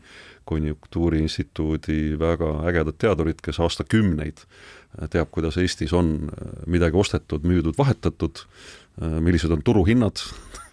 Konjunktuuriinstituudi 0.50 2.18
väga 2.20 2.50
ägedat 2.68 2.98
teadurit, 3.00 3.40
kes 3.42 3.62
aastakümneid 3.64 4.44
teab, 5.14 5.30
kuidas 5.32 5.58
Eestis 5.62 5.94
on 5.96 6.28
midagi 6.68 7.00
ostetud, 7.00 7.46
müüdud, 7.48 7.78
vahetatud, 7.80 8.44
millised 9.02 9.52
on 9.52 9.64
turuhinnad 9.66 10.22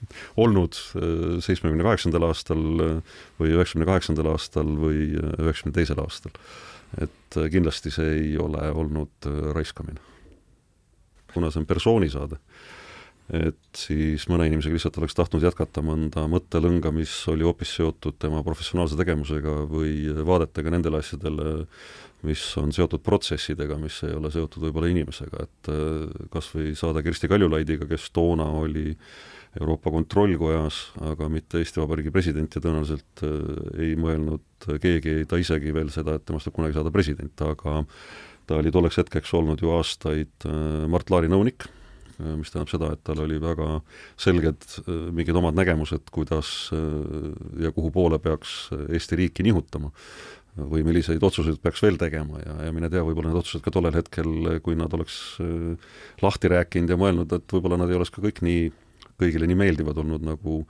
olnud 0.43 0.75
äh, 0.97 1.39
seitsmekümne 1.45 1.85
kaheksandal 1.87 2.29
aastal 2.31 2.65
äh, 2.85 3.15
või 3.41 3.55
üheksakümne 3.57 3.89
kaheksandal 3.89 4.33
aastal 4.35 4.75
või 4.81 5.07
äh, 5.15 5.33
üheksakümne 5.45 5.77
teisel 5.77 6.03
aastal. 6.03 6.35
et 7.01 7.37
kindlasti 7.53 7.93
see 7.95 8.13
ei 8.19 8.31
ole 8.39 8.71
olnud 8.75 9.31
raiskamine. 9.55 10.01
kuna 11.35 11.51
see 11.51 11.61
on 11.61 11.67
persoonisaade, 11.67 12.41
et 13.31 13.79
siis 13.79 14.25
mõne 14.27 14.49
inimesega 14.49 14.75
lihtsalt 14.75 14.99
oleks 14.99 15.15
tahtnud 15.15 15.45
jätkata 15.47 15.85
mõnda 15.87 16.25
mõttelõnga, 16.27 16.91
mis 16.91 17.13
oli 17.31 17.47
hoopis 17.47 17.77
seotud 17.79 18.19
tema 18.19 18.43
professionaalse 18.43 18.99
tegevusega 18.99 19.55
või 19.71 20.11
vaadetega 20.27 20.75
nendele 20.75 20.99
asjadele, 20.99 21.69
mis 22.27 22.43
on 22.61 22.73
seotud 22.75 23.03
protsessidega, 23.05 23.79
mis 23.81 23.97
ei 24.07 24.15
ole 24.17 24.31
seotud 24.33 24.67
võib-olla 24.67 24.91
inimesega, 24.93 25.47
et 25.47 25.73
äh, 25.73 26.27
kas 26.33 26.51
või 26.55 26.75
saade 26.79 27.03
Kersti 27.07 27.31
Kaljulaidiga, 27.31 27.89
kes 27.91 28.11
toona 28.17 28.49
oli 28.61 28.93
Euroopa 29.59 29.91
Kontrollkojas, 29.91 30.79
aga 31.11 31.27
mitte 31.33 31.59
Eesti 31.59 31.83
Vabariigi 31.83 32.13
president 32.15 32.55
ja 32.55 32.63
tõenäoliselt 32.63 33.25
äh, 33.27 33.35
ei 33.87 33.97
mõelnud 33.99 34.71
keegi, 34.83 35.25
ta 35.31 35.41
isegi 35.41 35.75
veel 35.75 35.93
seda, 35.95 36.19
et 36.19 36.29
temast 36.29 36.51
võib 36.51 36.61
kunagi 36.61 36.79
saada 36.79 36.95
president, 36.95 37.47
aga 37.47 37.83
ta 38.47 38.61
oli 38.61 38.73
tolleks 38.75 39.01
hetkeks 39.01 39.35
olnud 39.39 39.63
ju 39.65 39.73
aastaid 39.79 40.49
äh, 40.49 40.89
Mart 40.91 41.13
Laari 41.13 41.33
nõunik 41.33 41.71
mis 42.21 42.51
tähendab 42.53 42.69
seda, 42.69 42.89
et 42.93 43.01
tal 43.01 43.23
oli 43.25 43.39
väga 43.41 43.79
selged 44.21 44.67
mingid 45.17 45.39
omad 45.41 45.57
nägemused, 45.57 46.11
kuidas 46.13 46.51
ja 46.69 47.71
kuhu 47.73 47.89
poole 47.95 48.19
peaks 48.21 48.67
Eesti 48.93 49.17
riiki 49.23 49.47
nihutama 49.47 49.89
või 50.57 50.85
milliseid 50.87 51.23
otsuseid 51.23 51.61
peaks 51.63 51.83
veel 51.85 51.99
tegema 52.01 52.41
ja, 52.43 52.57
ja 52.67 52.73
mine 52.75 52.91
tea, 52.91 53.05
võib-olla 53.07 53.31
need 53.31 53.41
otsused 53.41 53.63
ka 53.65 53.73
tollel 53.75 53.95
hetkel, 53.97 54.59
kui 54.65 54.79
nad 54.79 54.93
oleks 54.97 55.39
lahti 56.23 56.51
rääkinud 56.53 56.91
ja 56.91 56.99
mõelnud, 57.01 57.37
et 57.37 57.55
võib-olla 57.55 57.79
nad 57.81 57.93
ei 57.93 57.99
oleks 57.99 58.13
ka 58.15 58.25
kõik 58.25 58.43
nii, 58.45 58.65
kõigile 59.21 59.49
nii 59.51 59.61
meeldivad 59.63 60.01
olnud, 60.03 60.27
nagu 60.27 60.65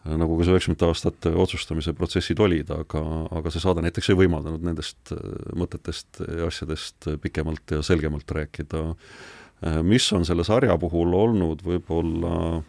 nagu 0.00 0.36
ka 0.38 0.44
see 0.46 0.54
üheksakümnendate 0.54 0.86
aastate 0.88 1.30
otsustamise 1.36 1.92
protsessid 1.92 2.38
olid, 2.40 2.70
aga, 2.72 3.02
aga 3.36 3.50
see 3.52 3.60
saade 3.60 3.82
näiteks 3.84 4.08
ei 4.08 4.16
võimaldanud 4.22 4.62
nendest 4.64 5.12
mõtetest 5.60 6.22
ja 6.24 6.46
asjadest 6.48 7.10
pikemalt 7.20 7.74
ja 7.76 7.82
selgemalt 7.84 8.32
rääkida. 8.32 8.80
Äh, 8.80 9.40
Äh, 9.60 9.82
mis 9.82 10.12
on 10.12 10.24
selle 10.24 10.44
sarja 10.44 10.76
puhul 10.80 11.12
olnud 11.12 11.60
võib-olla 11.64 12.36
äh, 12.56 12.62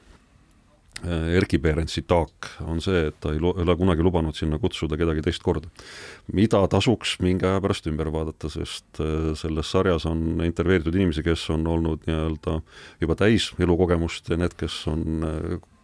Erkki 1.02 1.58
Perentsi 1.62 2.04
taak 2.06 2.48
on 2.70 2.82
see, 2.84 3.08
et 3.10 3.16
ta 3.24 3.32
ei 3.34 3.40
ole 3.42 3.76
kunagi 3.78 4.04
lubanud 4.06 4.38
sinna 4.38 4.60
kutsuda 4.62 5.00
kedagi 5.00 5.24
teist 5.26 5.42
korda. 5.42 5.70
mida 6.34 6.62
tasuks 6.70 7.18
mingi 7.20 7.48
aja 7.48 7.62
pärast 7.62 7.88
ümber 7.90 8.12
vaadata, 8.14 8.52
sest 8.54 9.02
äh, 9.02 9.32
selles 9.36 9.72
sarjas 9.72 10.06
on 10.06 10.44
intervjueeritud 10.46 10.96
inimesi, 10.96 11.24
kes 11.26 11.48
on 11.50 11.66
olnud 11.68 12.06
nii-öelda 12.06 12.60
juba 13.02 13.18
täis 13.18 13.52
elukogemust 13.60 14.30
ja 14.30 14.38
need, 14.38 14.54
kes 14.58 14.84
on 14.92 15.26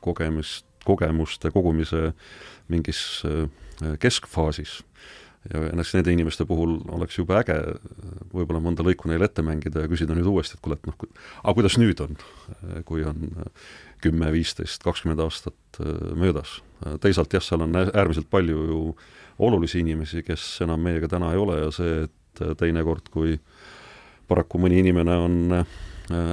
kogemist, 0.06 0.66
kogemuste 0.86 1.52
kogumise 1.52 2.12
mingis 2.70 3.24
keskfaasis 4.00 4.82
ja 5.54 5.64
näiteks 5.68 5.94
nende 5.96 6.14
inimeste 6.14 6.46
puhul 6.46 6.78
oleks 6.96 7.18
jube 7.18 7.38
äge 7.40 7.56
võib-olla 8.34 8.62
mõnda 8.64 8.86
lõiku 8.86 9.12
neile 9.12 9.30
ette 9.30 9.46
mängida 9.46 9.86
ja 9.86 9.92
küsida 9.92 10.16
nüüd 10.18 10.28
uuesti, 10.30 10.58
et 10.58 10.64
kuule, 10.64 10.80
et 10.80 10.88
noh, 10.90 10.98
aga 11.44 11.56
kuidas 11.58 11.78
nüüd 11.80 12.02
on, 12.04 12.18
kui 12.88 13.06
on 13.08 13.30
kümme, 14.04 14.32
viisteist, 14.34 14.84
kakskümmend 14.86 15.22
aastat 15.24 15.82
äh, 15.82 15.94
möödas. 16.18 16.60
teisalt 17.02 17.34
jah, 17.34 17.44
seal 17.44 17.64
on 17.66 17.76
äärmiselt 17.76 18.30
palju 18.30 18.66
ju 18.70 18.82
olulisi 19.40 19.80
inimesi, 19.80 20.24
kes 20.26 20.46
enam 20.66 20.82
meiega 20.82 21.10
täna 21.10 21.32
ei 21.34 21.42
ole 21.42 21.60
ja 21.62 21.72
see, 21.74 22.06
et 22.06 22.44
teinekord, 22.60 23.10
kui 23.14 23.38
paraku 24.30 24.60
mõni 24.62 24.82
inimene 24.84 25.16
on 25.24 25.38
äh, 25.62 25.66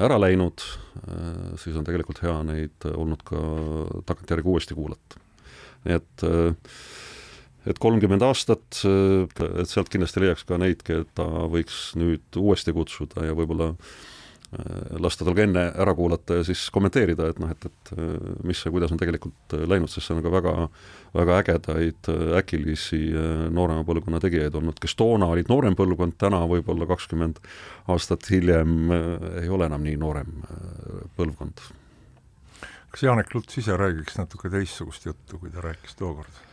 ära 0.04 0.18
läinud, 0.20 0.64
äh, 1.04 1.54
siis 1.60 1.76
on 1.78 1.86
tegelikult 1.86 2.22
hea 2.24 2.36
neid 2.46 2.88
olnud 2.92 3.24
ka 3.26 3.40
tagantjärgi 4.08 4.50
uuesti 4.50 4.76
kuulata. 4.76 5.22
nii 5.84 5.96
et 6.00 6.26
äh, 6.28 6.76
et 7.68 7.80
kolmkümmend 7.80 8.24
aastat, 8.24 8.82
et 8.84 9.70
sealt 9.70 9.92
kindlasti 9.92 10.22
leiaks 10.24 10.44
ka 10.48 10.58
neid, 10.60 10.82
keda 10.84 11.28
võiks 11.52 11.94
nüüd 11.98 12.36
uuesti 12.40 12.74
kutsuda 12.76 13.24
ja 13.28 13.36
võib-olla 13.36 13.70
äh, 13.72 14.98
lasta 15.00 15.24
tal 15.24 15.36
ka 15.36 15.46
enne 15.46 15.64
ära 15.72 15.94
kuulata 15.96 16.40
ja 16.40 16.46
siis 16.46 16.66
kommenteerida, 16.74 17.30
et 17.32 17.40
noh, 17.40 17.52
et, 17.54 17.64
et 17.70 17.92
äh, 17.96 18.30
mis 18.44 18.60
ja 18.64 18.72
kuidas 18.74 18.92
on 18.92 19.00
tegelikult 19.00 19.56
äh, 19.56 19.64
läinud, 19.70 19.92
sest 19.92 20.10
see 20.10 20.16
on 20.16 20.22
ka 20.24 20.32
väga, 20.34 20.54
väga 21.16 21.38
ägedaid 21.40 22.10
äkilisi 22.42 23.00
noorema 23.54 23.86
põlvkonna 23.88 24.20
tegijaid 24.24 24.56
olnud, 24.60 24.80
kes 24.82 24.96
toona 25.00 25.30
olid 25.32 25.48
noorem 25.52 25.76
põlvkond, 25.78 26.18
täna 26.20 26.42
võib-olla 26.50 26.88
kakskümmend 26.90 27.40
aastat 27.92 28.28
hiljem 28.32 28.92
ei 29.40 29.48
ole 29.48 29.70
enam 29.70 29.84
nii 29.86 29.96
noorem 30.00 30.42
põlvkond. 31.16 31.64
kas 32.94 33.02
Janek 33.08 33.32
Luts 33.34 33.56
ise 33.58 33.76
räägiks 33.78 34.20
natuke 34.20 34.52
teistsugust 34.52 35.06
juttu, 35.08 35.40
kui 35.40 35.50
ta 35.54 35.64
rääkis 35.64 35.96
tookord? 35.96 36.44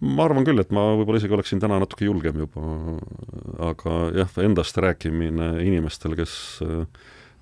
Ma 0.00 0.24
arvan 0.24 0.46
küll, 0.48 0.60
et 0.62 0.70
ma 0.74 0.90
võib-olla 0.98 1.20
isegi 1.20 1.36
oleksin 1.36 1.60
täna 1.62 1.80
natuke 1.80 2.06
julgem 2.08 2.40
juba, 2.44 2.62
aga 3.70 3.96
jah, 4.16 4.38
endast 4.44 4.78
rääkimine 4.80 5.52
inimestel, 5.66 6.16
kes 6.18 6.32
äh, 6.64 6.86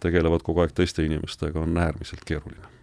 tegelevad 0.02 0.44
kogu 0.46 0.64
aeg 0.64 0.74
teiste 0.74 1.06
inimestega, 1.06 1.62
on 1.62 1.78
äärmiselt 1.78 2.26
keeruline. 2.28 2.74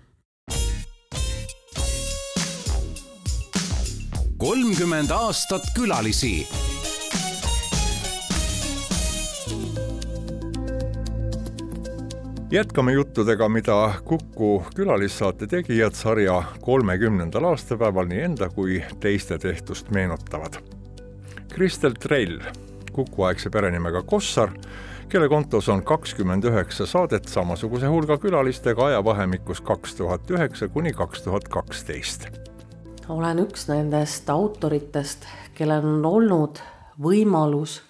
kolmkümmend 4.46 5.10
aastat 5.16 5.64
külalisi 5.74 6.44
jätkame 12.52 12.92
juttudega, 12.92 13.50
mida 13.50 13.94
Kuku 14.04 14.64
külalissaate 14.76 15.48
tegijad 15.48 15.94
sarja 15.94 16.44
kolmekümnendal 16.62 17.44
aastapäeval 17.44 18.06
nii 18.06 18.22
enda 18.22 18.50
kui 18.50 18.84
teiste 19.00 19.38
tehtust 19.38 19.90
meenutavad. 19.92 20.60
Kristel 21.54 21.94
Trell, 22.00 22.40
Kuku-aegse 22.92 23.50
perenimega 23.50 24.02
Kossar, 24.02 24.52
kelle 25.10 25.30
kontos 25.30 25.70
on 25.70 25.84
kakskümmend 25.84 26.44
üheksa 26.44 26.86
saadet 26.86 27.28
samasuguse 27.28 27.88
hulga 27.88 28.18
külalistega 28.18 28.86
ajavahemikus 28.86 29.62
kaks 29.62 29.96
tuhat 29.96 30.32
üheksa 30.32 30.68
kuni 30.68 30.94
kaks 30.94 31.22
tuhat 31.22 31.48
kaksteist. 31.48 32.28
olen 33.10 33.40
üks 33.40 33.68
nendest 33.68 34.30
autoritest, 34.30 35.26
kellel 35.54 35.86
on 35.86 36.06
olnud 36.06 36.62
võimalus 37.02 37.82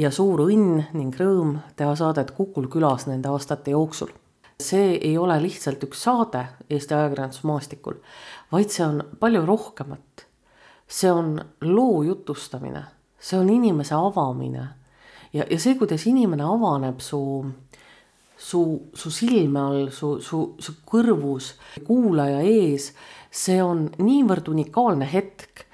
ja 0.00 0.10
suur 0.14 0.46
õnn 0.46 0.86
ning 0.96 1.16
rõõm 1.16 1.58
teha 1.76 1.92
saadet 1.98 2.32
Kukul 2.36 2.70
külas 2.72 3.06
nende 3.08 3.28
aastate 3.28 3.74
jooksul. 3.74 4.12
see 4.60 4.96
ei 4.96 5.18
ole 5.18 5.38
lihtsalt 5.40 5.82
üks 5.84 6.02
saade 6.04 6.44
Eesti 6.70 6.94
ajakirjandusmaastikul, 6.94 7.94
vaid 8.52 8.70
see 8.70 8.84
on 8.84 9.02
palju 9.20 9.46
rohkemat. 9.46 10.26
see 10.88 11.12
on 11.12 11.40
loo 11.60 12.02
jutustamine, 12.02 12.84
see 13.18 13.38
on 13.38 13.48
inimese 13.48 13.94
avamine 13.94 14.68
ja, 15.32 15.44
ja 15.44 15.58
see, 15.58 15.74
kuidas 15.74 16.06
inimene 16.06 16.44
avaneb 16.44 17.00
su 17.00 17.20
su, 18.40 18.88
su 18.94 19.10
silme 19.10 19.60
all, 19.60 19.90
su, 19.90 20.18
su, 20.20 20.54
su 20.58 20.74
kõrvus, 20.88 21.54
kuulaja 21.84 22.40
ees, 22.40 22.94
see 23.30 23.60
on 23.62 23.90
niivõrd 23.98 24.48
unikaalne 24.48 25.04
hetk, 25.04 25.66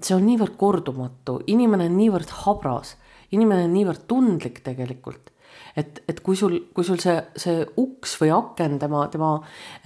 see 0.00 0.16
on 0.16 0.24
niivõrd 0.24 0.56
kordumatu, 0.56 1.42
inimene 1.46 1.90
on 1.90 1.98
niivõrd 2.00 2.32
habras 2.46 2.96
inimene 3.34 3.66
on 3.68 3.74
niivõrd 3.74 4.04
tundlik 4.10 4.60
tegelikult, 4.66 5.32
et, 5.76 6.00
et 6.08 6.20
kui 6.24 6.38
sul, 6.38 6.56
kui 6.74 6.86
sul 6.86 7.00
see, 7.02 7.16
see 7.40 7.64
uks 7.80 8.16
või 8.20 8.32
aken 8.34 8.78
tema, 8.82 9.06
tema 9.12 9.32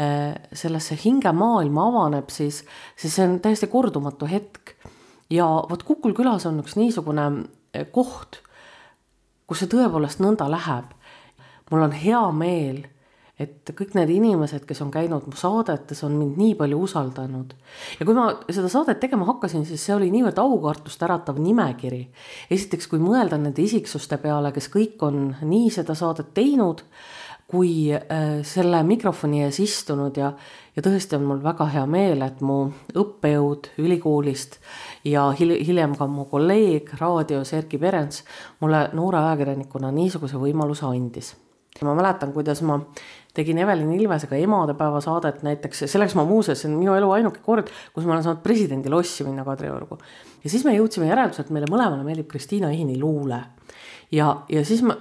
äh, 0.00 0.34
sellesse 0.52 0.98
hingemaailma 1.02 1.86
avaneb, 1.92 2.28
siis, 2.34 2.62
siis 2.98 3.16
see 3.16 3.26
on 3.28 3.38
täiesti 3.44 3.70
kordumatu 3.72 4.28
hetk. 4.30 4.76
ja 5.30 5.46
vot 5.70 5.82
Kukul 5.84 6.14
külas 6.16 6.46
on 6.48 6.60
üks 6.62 6.76
niisugune 6.78 7.26
äh, 7.28 7.88
koht, 7.92 8.42
kus 9.48 9.64
see 9.64 9.72
tõepoolest 9.72 10.22
nõnda 10.24 10.48
läheb. 10.50 10.94
mul 11.70 11.88
on 11.88 11.92
hea 11.92 12.22
meel 12.32 12.86
et 13.38 13.70
kõik 13.70 13.94
need 13.94 14.10
inimesed, 14.10 14.64
kes 14.66 14.80
on 14.82 14.90
käinud 14.90 15.28
mu 15.30 15.38
saadetes, 15.38 16.02
on 16.06 16.16
mind 16.18 16.38
nii 16.40 16.56
palju 16.58 16.80
usaldanud. 16.88 17.54
ja 18.00 18.06
kui 18.06 18.16
ma 18.16 18.32
seda 18.50 18.70
saadet 18.72 19.00
tegema 19.00 19.28
hakkasin, 19.30 19.64
siis 19.66 19.84
see 19.84 19.94
oli 19.94 20.10
niivõrd 20.14 20.40
aukartust 20.42 21.02
äratav 21.06 21.38
nimekiri. 21.42 22.08
esiteks, 22.50 22.90
kui 22.90 22.98
mõelda 23.02 23.38
nende 23.38 23.62
isiksuste 23.62 24.18
peale, 24.18 24.52
kes 24.52 24.68
kõik 24.74 25.06
on 25.06 25.36
nii 25.42 25.70
seda 25.70 25.94
saadet 25.94 26.34
teinud, 26.34 26.82
kui 27.48 27.94
äh, 27.94 28.42
selle 28.44 28.82
mikrofoni 28.84 29.40
ees 29.46 29.62
istunud 29.64 30.18
ja, 30.20 30.34
ja 30.76 30.82
tõesti 30.84 31.16
on 31.16 31.24
mul 31.30 31.40
väga 31.40 31.70
hea 31.72 31.86
meel, 31.88 32.20
et 32.26 32.42
mu 32.44 32.58
õppejõud 32.92 33.70
ülikoolist 33.80 34.58
ja 35.08 35.30
hil 35.38 35.56
hiljem 35.64 35.96
ka 35.96 36.10
mu 36.10 36.26
kolleeg 36.28 36.92
raadios 37.00 37.54
Erkki 37.56 37.80
Perens 37.80 38.20
mulle 38.60 38.88
noore 38.92 39.22
ajakirjanikuna 39.22 39.94
niisuguse 39.96 40.36
võimaluse 40.42 40.84
andis 40.90 41.36
ma 41.86 41.94
mäletan, 41.94 42.32
kuidas 42.32 42.62
ma 42.62 42.80
tegin 43.34 43.58
Evelin 43.58 43.92
Ilvesega 43.94 44.36
emadepäeva 44.36 45.00
saadet 45.04 45.42
näiteks, 45.46 45.84
selleks 45.86 46.16
ma 46.18 46.24
muuseas, 46.28 46.62
see 46.62 46.70
on 46.70 46.78
minu 46.80 46.94
elu 46.98 47.10
ainuke 47.18 47.42
kord, 47.44 47.70
kus 47.94 48.06
ma 48.06 48.16
olen 48.16 48.24
saanud 48.24 48.42
presidendi 48.42 48.90
lossi 48.92 49.26
minna 49.26 49.44
Kadriorgu. 49.46 49.98
ja 50.44 50.50
siis 50.50 50.64
me 50.64 50.74
jõudsime 50.76 51.10
järeldusele, 51.10 51.46
et 51.46 51.54
meile 51.54 51.70
mõlemale 51.70 52.06
meeldib 52.06 52.30
Kristiina 52.30 52.70
Ihini 52.74 52.98
luule. 53.00 53.42
ja, 54.12 54.32
ja 54.48 54.64
siis 54.64 54.82
ma, 54.82 54.96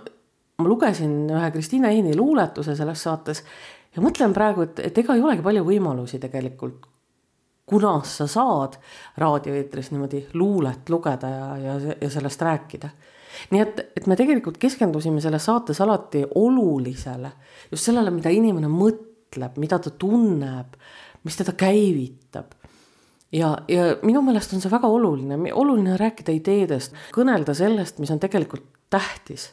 ma 0.57 0.67
lugesin 0.67 1.25
ühe 1.29 1.51
Kristiina 1.51 1.89
Ihini 1.89 2.15
luuletuse 2.17 2.75
selles 2.75 3.03
saates 3.03 3.43
ja 3.95 4.03
mõtlen 4.03 4.35
praegu, 4.35 4.67
et, 4.67 4.79
et 4.79 5.03
ega 5.03 5.15
ei 5.15 5.25
olegi 5.25 5.45
palju 5.45 5.65
võimalusi 5.65 6.19
tegelikult 6.21 6.85
kunas 7.67 8.17
sa 8.17 8.27
saad 8.31 8.77
raadioeetris 9.19 9.91
niimoodi 9.91 10.21
luulet 10.39 10.89
lugeda 10.89 11.29
ja, 11.29 11.47
ja, 11.57 11.73
ja 12.01 12.09
sellest 12.09 12.41
rääkida 12.41 12.89
nii 13.51 13.61
et, 13.61 13.81
et 13.97 14.07
me 14.07 14.15
tegelikult 14.19 14.57
keskendusime 14.61 15.21
selles 15.23 15.45
saates 15.45 15.81
alati 15.81 16.23
olulisele, 16.35 17.31
just 17.71 17.89
sellele, 17.89 18.11
mida 18.13 18.33
inimene 18.33 18.69
mõtleb 18.71 19.57
mida 19.57 19.79
ta 19.79 19.91
tunneb, 19.91 20.77
mis 21.23 21.37
teda 21.37 21.53
käivitab. 21.57 22.55
Ja, 23.31 23.57
ja 23.67 23.97
minu 24.07 24.21
meelest 24.23 24.53
on 24.55 24.63
see 24.63 24.71
väga 24.71 24.87
oluline, 24.87 25.35
oluline 25.51 25.93
on 25.93 25.99
rääkida 25.99 26.31
ideedest, 26.31 26.95
kõnelda 27.15 27.55
sellest, 27.57 27.99
mis 27.99 28.11
on 28.13 28.21
tegelikult 28.23 28.63
tähtis. 28.89 29.49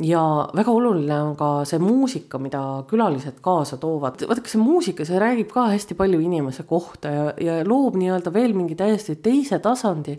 Ja 0.00 0.22
väga 0.56 0.72
oluline 0.72 1.16
on 1.20 1.34
ka 1.36 1.64
see 1.68 1.82
muusika, 1.82 2.38
mida 2.40 2.60
külalised 2.88 3.42
kaasa 3.44 3.76
toovad. 3.76 4.22
vaadake, 4.28 4.48
see 4.48 4.62
muusika, 4.62 5.04
see 5.04 5.18
räägib 5.20 5.50
ka 5.52 5.66
hästi 5.74 5.98
palju 5.98 6.20
inimese 6.22 6.62
kohta 6.62 7.10
ja, 7.10 7.24
ja 7.40 7.58
loob 7.66 7.98
nii-öelda 8.00 8.32
veel 8.32 8.54
mingi 8.56 8.78
täiesti 8.78 9.18
teise 9.20 9.58
tasandi 9.58 10.16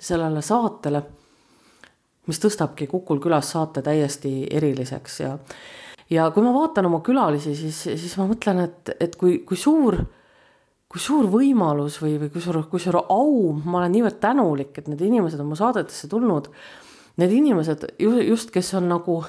sellele 0.00 0.40
saatele, 0.42 1.02
mis 2.30 2.40
tõstabki 2.42 2.88
Kukul 2.90 3.20
külas 3.22 3.50
saate 3.52 3.82
täiesti 3.82 4.46
eriliseks 4.50 5.20
ja 5.24 5.34
ja 6.10 6.30
kui 6.34 6.42
ma 6.42 6.54
vaatan 6.54 6.88
oma 6.88 7.02
külalisi, 7.06 7.54
siis, 7.58 7.82
siis 8.00 8.16
ma 8.18 8.26
mõtlen, 8.30 8.64
et, 8.64 8.94
et 8.98 9.14
kui, 9.18 9.40
kui 9.46 9.58
suur 9.58 9.98
kui 10.90 10.98
suur 10.98 11.28
võimalus 11.30 12.00
või, 12.02 12.16
või 12.18 12.32
kui 12.34 12.42
suur, 12.42 12.64
kui 12.70 12.82
suur 12.82 12.98
au, 12.98 13.52
ma 13.62 13.78
olen 13.78 13.92
niivõrd 13.94 14.16
tänulik, 14.22 14.72
et 14.74 14.88
need 14.90 15.02
inimesed 15.06 15.38
on 15.38 15.52
mu 15.52 15.58
saadetesse 15.58 16.10
tulnud. 16.10 16.48
Need 17.22 17.34
inimesed 17.36 17.84
just, 18.00 18.50
kes 18.50 18.72
on 18.74 18.88
nagu, 18.90 19.20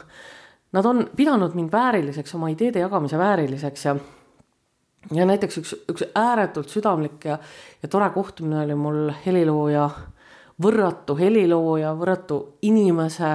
nad 0.73 0.87
on 0.89 1.03
pidanud 1.17 1.53
mind 1.57 1.69
vääriliseks, 1.73 2.33
oma 2.37 2.49
ideede 2.49 2.81
jagamise 2.81 3.19
vääriliseks 3.21 3.85
ja 3.85 3.95
ja 5.17 5.25
näiteks 5.25 5.57
üks, 5.57 5.75
üks 5.89 6.03
ääretult 6.17 6.69
südamlik 6.69 7.25
ja, 7.25 7.37
ja 7.81 7.89
tore 7.89 8.09
kohtumine 8.13 8.61
oli 8.63 8.75
mul 8.77 9.13
helilooja, 9.25 9.87
võrratu 10.61 11.15
helilooja, 11.19 11.93
võrratu 11.97 12.37
inimese 12.67 13.31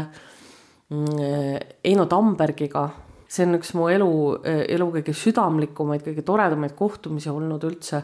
mm, 0.90 1.58
Eino 1.84 2.06
Tambergiga. 2.10 2.88
see 3.28 3.42
on 3.42 3.58
üks 3.58 3.72
mu 3.74 3.88
elu, 3.90 4.10
elu 4.46 4.86
kõige 4.94 5.12
südamlikumaid, 5.16 6.04
kõige 6.04 6.22
toredamaid 6.22 6.76
kohtumisi 6.78 7.30
olnud 7.30 7.64
üldse. 7.64 8.02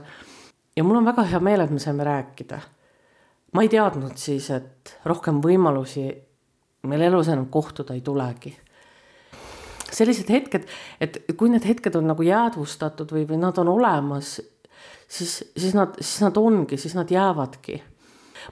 ja 0.76 0.84
mul 0.84 0.96
on 0.96 1.04
väga 1.04 1.22
hea 1.22 1.40
meel, 1.40 1.60
et 1.60 1.70
me 1.70 1.78
saime 1.78 2.04
rääkida. 2.04 2.60
ma 3.52 3.62
ei 3.62 3.68
teadnud 3.68 4.16
siis, 4.16 4.50
et 4.50 4.98
rohkem 5.04 5.40
võimalusi 5.40 6.10
meil 6.82 7.00
elus 7.00 7.28
enam 7.28 7.46
kohtuda 7.46 7.94
ei 7.94 8.00
tulegi. 8.00 8.56
sellised 9.92 10.30
hetked, 10.30 10.66
et 11.00 11.24
kui 11.36 11.50
need 11.52 11.64
hetked 11.68 11.94
on 11.96 12.06
nagu 12.08 12.22
jäädvustatud 12.22 13.12
või, 13.12 13.26
või 13.28 13.38
nad 13.38 13.58
on 13.58 13.68
olemas, 13.68 14.40
siis, 15.08 15.44
siis 15.56 15.74
nad, 15.74 15.94
siis 16.00 16.22
nad 16.24 16.36
ongi, 16.36 16.76
siis 16.80 16.94
nad 16.96 17.10
jäävadki 17.10 17.82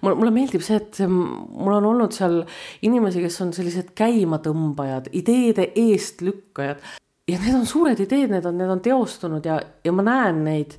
mulle, 0.01 0.17
mulle 0.23 0.33
meeldib 0.35 0.65
see, 0.65 0.81
et 0.81 1.03
mul 1.09 1.77
on 1.77 1.91
olnud 1.93 2.15
seal 2.17 2.41
inimesi, 2.87 3.23
kes 3.25 3.41
on 3.45 3.53
sellised 3.57 3.93
käimatõmbajad, 3.99 5.11
ideede 5.21 5.71
eestlükkajad 5.79 6.83
ja 7.31 7.39
need 7.39 7.55
on 7.55 7.67
suured 7.69 8.01
ideed, 8.03 8.33
need 8.33 8.47
on, 8.49 8.59
need 8.59 8.73
on 8.73 8.83
teostunud 8.85 9.47
ja, 9.47 9.61
ja 9.85 9.95
ma 9.95 10.05
näen 10.07 10.45
neid 10.47 10.77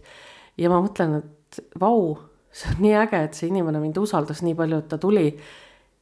ja 0.60 0.72
ma 0.72 0.82
mõtlen, 0.84 1.20
et 1.22 1.62
vau, 1.80 2.16
see 2.52 2.72
on 2.74 2.82
nii 2.86 2.96
äge, 3.04 3.26
et 3.26 3.38
see 3.38 3.52
inimene 3.52 3.82
mind 3.84 4.00
usaldas 4.02 4.44
nii 4.46 4.56
palju, 4.58 4.82
et 4.82 4.90
ta 4.92 5.00
tuli 5.02 5.28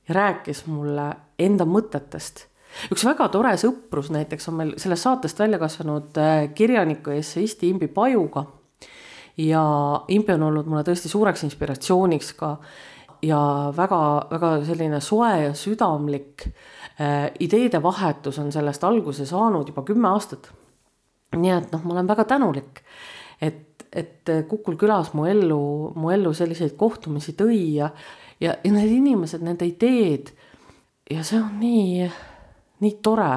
ja 0.09 0.15
rääkis 0.15 0.65
mulle 0.69 1.09
enda 1.39 1.67
mõtetest. 1.69 2.45
üks 2.93 3.05
väga 3.05 3.29
tore 3.33 3.55
sõprus 3.57 4.11
näiteks 4.13 4.49
on 4.49 4.57
meil 4.61 4.73
sellest 4.77 5.05
saatest 5.05 5.39
välja 5.39 5.59
kasvanud 5.61 6.17
äh, 6.17 6.49
kirjaniku 6.53 7.13
ja 7.13 7.21
esseisti 7.23 7.69
Imbi 7.69 7.87
Pajuga. 7.87 8.45
ja 9.37 9.63
Imbi 10.07 10.33
on 10.33 10.43
olnud 10.43 10.65
mulle 10.65 10.83
tõesti 10.83 11.09
suureks 11.09 11.43
inspiratsiooniks 11.43 12.33
ka 12.33 12.57
ja 13.21 13.39
väga-väga 13.75 14.51
selline 14.67 15.01
soe 15.03 15.31
ja 15.43 15.53
südamlik 15.53 16.47
äh, 16.47 17.29
ideede 17.39 17.81
vahetus 17.83 18.39
on 18.39 18.51
sellest 18.51 18.83
alguse 18.83 19.25
saanud 19.25 19.67
juba 19.67 19.83
kümme 19.87 20.11
aastat. 20.13 20.51
nii 21.35 21.51
et 21.53 21.71
noh, 21.71 21.83
ma 21.85 21.93
olen 21.93 22.07
väga 22.09 22.23
tänulik, 22.25 22.79
et, 23.41 23.85
et 23.93 24.29
Kukul 24.49 24.79
külas 24.81 25.13
mu 25.13 25.27
ellu, 25.29 25.93
mu 25.95 26.09
ellu 26.09 26.33
selliseid 26.33 26.73
kohtumisi 26.77 27.35
tõi 27.37 27.75
ja, 27.75 27.89
ja, 28.39 28.55
ja 28.63 28.71
need 28.71 28.95
inimesed, 28.95 29.43
nende 29.45 29.67
ideed 29.69 30.33
ja 31.09 31.23
see 31.23 31.39
on 31.41 31.59
nii, 31.59 32.09
nii 32.81 32.97
tore, 33.03 33.33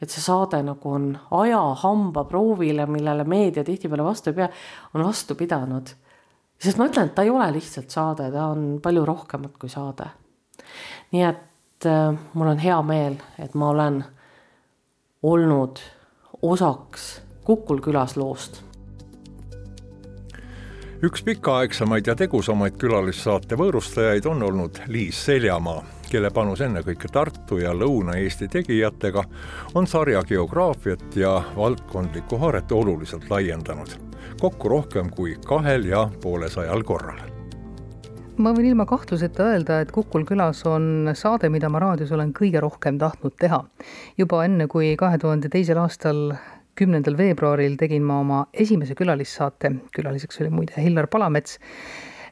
et 0.00 0.12
see 0.12 0.24
saade 0.24 0.60
nagu 0.64 0.92
on 0.92 1.10
aja 1.40 1.60
hambaproovile, 1.82 2.86
millele 2.90 3.24
meedia 3.28 3.64
tihtipeale 3.64 4.04
vastu 4.04 4.32
ei 4.32 4.40
pea, 4.40 4.48
on 4.94 5.04
vastu 5.04 5.36
pidanud. 5.38 5.92
Sest 6.58 6.78
ma 6.78 6.88
ütlen, 6.90 7.10
et 7.10 7.14
ta 7.14 7.24
ei 7.26 7.30
ole 7.30 7.48
lihtsalt 7.56 7.90
saade, 7.90 8.30
ta 8.32 8.46
on 8.52 8.78
palju 8.82 9.04
rohkemat 9.06 9.58
kui 9.60 9.72
saade. 9.72 10.08
nii 11.12 11.22
et 11.22 11.86
äh, 11.86 12.14
mul 12.34 12.52
on 12.54 12.62
hea 12.62 12.78
meel, 12.82 13.20
et 13.38 13.54
ma 13.54 13.70
olen 13.74 14.04
olnud 15.22 15.82
osaks 16.42 17.20
Kukul 17.46 17.78
külas 17.78 18.16
loost 18.18 18.66
üks 21.06 21.22
pikaaegsemaid 21.22 22.06
ja 22.08 22.14
tegusamaid 22.16 22.78
külalissaate 22.80 23.56
võõrustajaid 23.58 24.26
on 24.30 24.42
olnud 24.42 24.80
Liis 24.88 25.18
Seljamaa, 25.26 25.82
kelle 26.08 26.30
panus 26.34 26.62
ennekõike 26.64 27.10
Tartu 27.12 27.58
ja 27.60 27.74
Lõuna-Eesti 27.76 28.48
tegijatega 28.50 29.24
on 29.74 29.86
sarja 29.86 30.22
geograafiat 30.26 31.18
ja 31.20 31.36
valdkondlikku 31.56 32.40
haaret 32.40 32.72
oluliselt 32.72 33.28
laiendanud, 33.30 33.92
kokku 34.40 34.68
rohkem 34.68 35.10
kui 35.10 35.36
kahel 35.46 35.84
ja 35.88 36.08
poolesajal 36.22 36.82
korral 36.82 37.20
ma 38.36 38.52
võin 38.52 38.68
ilma 38.68 38.84
kahtluseta 38.88 39.46
öelda, 39.48 39.80
et 39.80 39.92
Kukul 39.92 40.26
külas 40.28 40.60
on 40.68 41.08
saade, 41.16 41.48
mida 41.52 41.70
ma 41.72 41.80
raadios 41.80 42.12
olen 42.12 42.34
kõige 42.36 42.60
rohkem 42.60 42.98
tahtnud 43.00 43.32
teha. 43.40 43.64
juba 44.18 44.44
enne, 44.44 44.66
kui 44.68 44.96
kahe 45.00 45.18
tuhande 45.18 45.48
teisel 45.48 45.80
aastal 45.80 46.34
kümnendal 46.76 47.16
veebruaril 47.16 47.78
tegin 47.80 48.04
ma 48.04 48.20
oma 48.20 48.42
esimese 48.52 48.94
külalissaate, 48.98 49.72
külaliseks 49.96 50.42
oli 50.42 50.50
muide 50.52 50.76
Hillar 50.76 51.08
Palamets. 51.08 51.58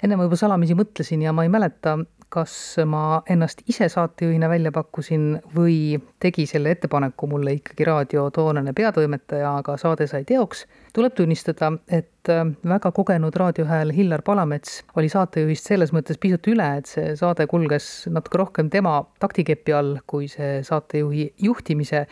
enne 0.03 0.17
ma 0.17 0.27
juba 0.29 0.37
salamisi 0.37 0.77
mõtlesin 0.77 1.25
ja 1.25 1.33
ma 1.33 1.47
ei 1.47 1.53
mäleta, 1.53 1.97
kas 2.29 2.77
ma 2.85 3.23
ennast 3.31 3.63
ise 3.71 3.89
saatejuhina 3.89 4.49
välja 4.51 4.73
pakkusin 4.75 5.39
või 5.55 6.01
tegi 6.21 6.47
selle 6.51 6.75
ettepaneku 6.75 7.29
mulle 7.31 7.57
ikkagi 7.61 7.87
raadio 7.87 8.27
toonane 8.35 8.73
peatoimetaja, 8.77 9.57
aga 9.63 9.77
saade 9.81 10.09
sai 10.11 10.25
teoks. 10.29 10.67
Tuleb 10.95 11.15
tunnistada, 11.19 11.73
et 11.91 12.31
äh, 12.31 12.45
väga 12.69 12.93
kogenud 12.95 13.35
raadiohääl 13.37 13.91
Hillar 13.95 14.23
Palamets 14.23 14.83
oli 14.97 15.11
saatejuhist 15.13 15.67
selles 15.71 15.93
mõttes 15.95 16.21
pisut 16.23 16.47
üle, 16.53 16.69
et 16.79 16.91
see 16.91 17.17
saade 17.19 17.49
kulges 17.51 18.07
natuke 18.15 18.41
rohkem 18.41 18.71
tema 18.71 19.01
taktikepi 19.23 19.75
all, 19.75 19.99
kui 20.07 20.29
see 20.31 20.61
saatejuhi 20.67 21.33
juhtimise 21.43 22.05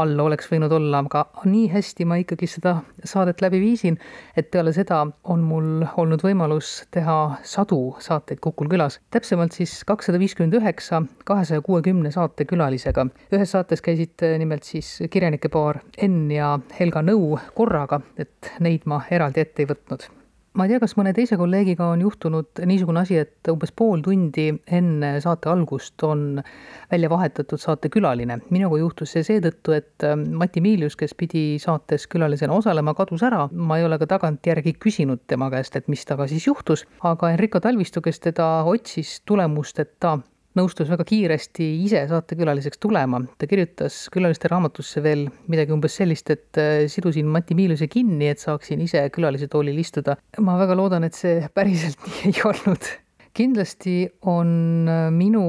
all 0.00 0.20
oleks 0.20 0.48
võinud 0.50 0.72
olla, 0.72 1.02
aga 1.04 1.24
nii 1.48 1.66
hästi 1.72 2.06
ma 2.08 2.18
ikkagi 2.22 2.48
seda 2.50 2.76
saadet 3.04 3.42
läbi 3.44 3.60
viisin, 3.62 3.98
et 4.36 4.50
peale 4.50 4.72
seda 4.76 5.02
on 5.24 5.44
mul 5.46 5.84
olnud 6.00 6.24
võimalus 6.24 6.72
teha 6.94 7.18
sadu 7.42 7.96
saateid 8.02 8.40
Kukul 8.42 8.70
külas. 8.72 9.00
täpsemalt 9.10 9.52
siis 9.52 9.82
kakssada 9.88 10.18
viiskümmend 10.22 10.56
üheksa 10.60 11.02
kahesaja 11.24 11.60
kuuekümne 11.60 12.10
saate 12.10 12.44
külalisega. 12.44 13.06
ühes 13.32 13.50
saates 13.50 13.82
käisid 13.82 14.24
nimelt 14.38 14.64
siis 14.64 15.02
kirjanike 15.10 15.48
paar 15.48 15.82
Enn 15.98 16.30
ja 16.30 16.58
Helga 16.78 17.02
Nõu 17.02 17.38
korraga, 17.54 18.00
et 18.16 18.52
neid 18.60 18.86
ma 18.86 19.02
eraldi 19.10 19.40
ette 19.40 19.62
ei 19.62 19.70
võtnud 19.74 20.21
ma 20.54 20.66
ei 20.66 20.72
tea, 20.72 20.80
kas 20.82 20.94
mõne 20.98 21.12
teise 21.16 21.36
kolleegiga 21.40 21.86
on 21.94 22.02
juhtunud 22.04 22.62
niisugune 22.68 23.02
asi, 23.02 23.18
et 23.22 23.50
umbes 23.52 23.72
pool 23.76 24.02
tundi 24.04 24.48
enne 24.78 25.12
saate 25.24 25.50
algust 25.52 26.04
on 26.06 26.42
välja 26.90 27.10
vahetatud 27.12 27.60
saatekülaline. 27.60 28.38
minuga 28.50 28.80
juhtus 28.80 29.14
see 29.16 29.24
seetõttu, 29.26 29.76
et 29.76 30.06
ähm, 30.08 30.26
Mati 30.36 30.60
Miilius, 30.60 30.96
kes 30.96 31.14
pidi 31.18 31.58
saates 31.62 32.06
külalisena 32.06 32.52
osalema, 32.52 32.94
kadus 32.94 33.22
ära. 33.22 33.48
ma 33.52 33.78
ei 33.78 33.84
ole 33.84 33.98
ka 33.98 34.10
tagantjärgi 34.16 34.76
küsinud 34.80 35.24
tema 35.26 35.50
käest, 35.50 35.76
et 35.76 35.88
mis 35.88 36.04
temaga 36.04 36.28
siis 36.28 36.46
juhtus, 36.46 36.86
aga 37.00 37.32
Enrico 37.32 37.60
Talvistu, 37.60 38.02
kes 38.04 38.20
teda 38.20 38.48
otsis 38.68 39.20
tulemusteta 39.26 40.18
nõustus 40.58 40.90
väga 40.92 41.04
kiiresti 41.08 41.66
ise 41.84 42.02
saatekülaliseks 42.10 42.80
tulema. 42.82 43.22
ta 43.38 43.48
kirjutas 43.48 44.06
külaliste 44.12 44.50
raamatusse 44.52 45.02
veel 45.04 45.26
midagi 45.52 45.72
umbes 45.74 45.96
sellist, 46.00 46.30
et 46.30 46.60
äh, 46.60 46.72
sidusin 46.92 47.28
Mati 47.32 47.56
Miiluse 47.58 47.88
kinni, 47.88 48.28
et 48.28 48.42
saaksin 48.42 48.80
ise 48.84 49.06
külalise 49.14 49.48
toolil 49.48 49.78
istuda. 49.78 50.16
ma 50.40 50.58
väga 50.60 50.76
loodan, 50.76 51.08
et 51.08 51.16
see 51.16 51.40
päriselt 51.56 52.04
nii 52.08 52.32
ei 52.32 52.44
olnud. 52.48 52.90
kindlasti 53.32 53.96
on 54.28 54.88
äh, 54.92 55.06
minu 55.10 55.44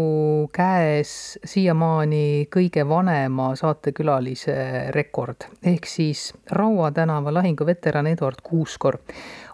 käes 0.56 1.38
siiamaani 1.44 2.48
kõige 2.54 2.86
vanema 2.88 3.50
saatekülalise 3.60 4.56
rekord, 4.96 5.50
ehk 5.64 5.90
siis 5.90 6.30
Raua 6.52 6.94
tänava 6.96 7.34
lahinguveteran 7.34 8.08
Eduard 8.08 8.40
Kuuskor 8.44 9.02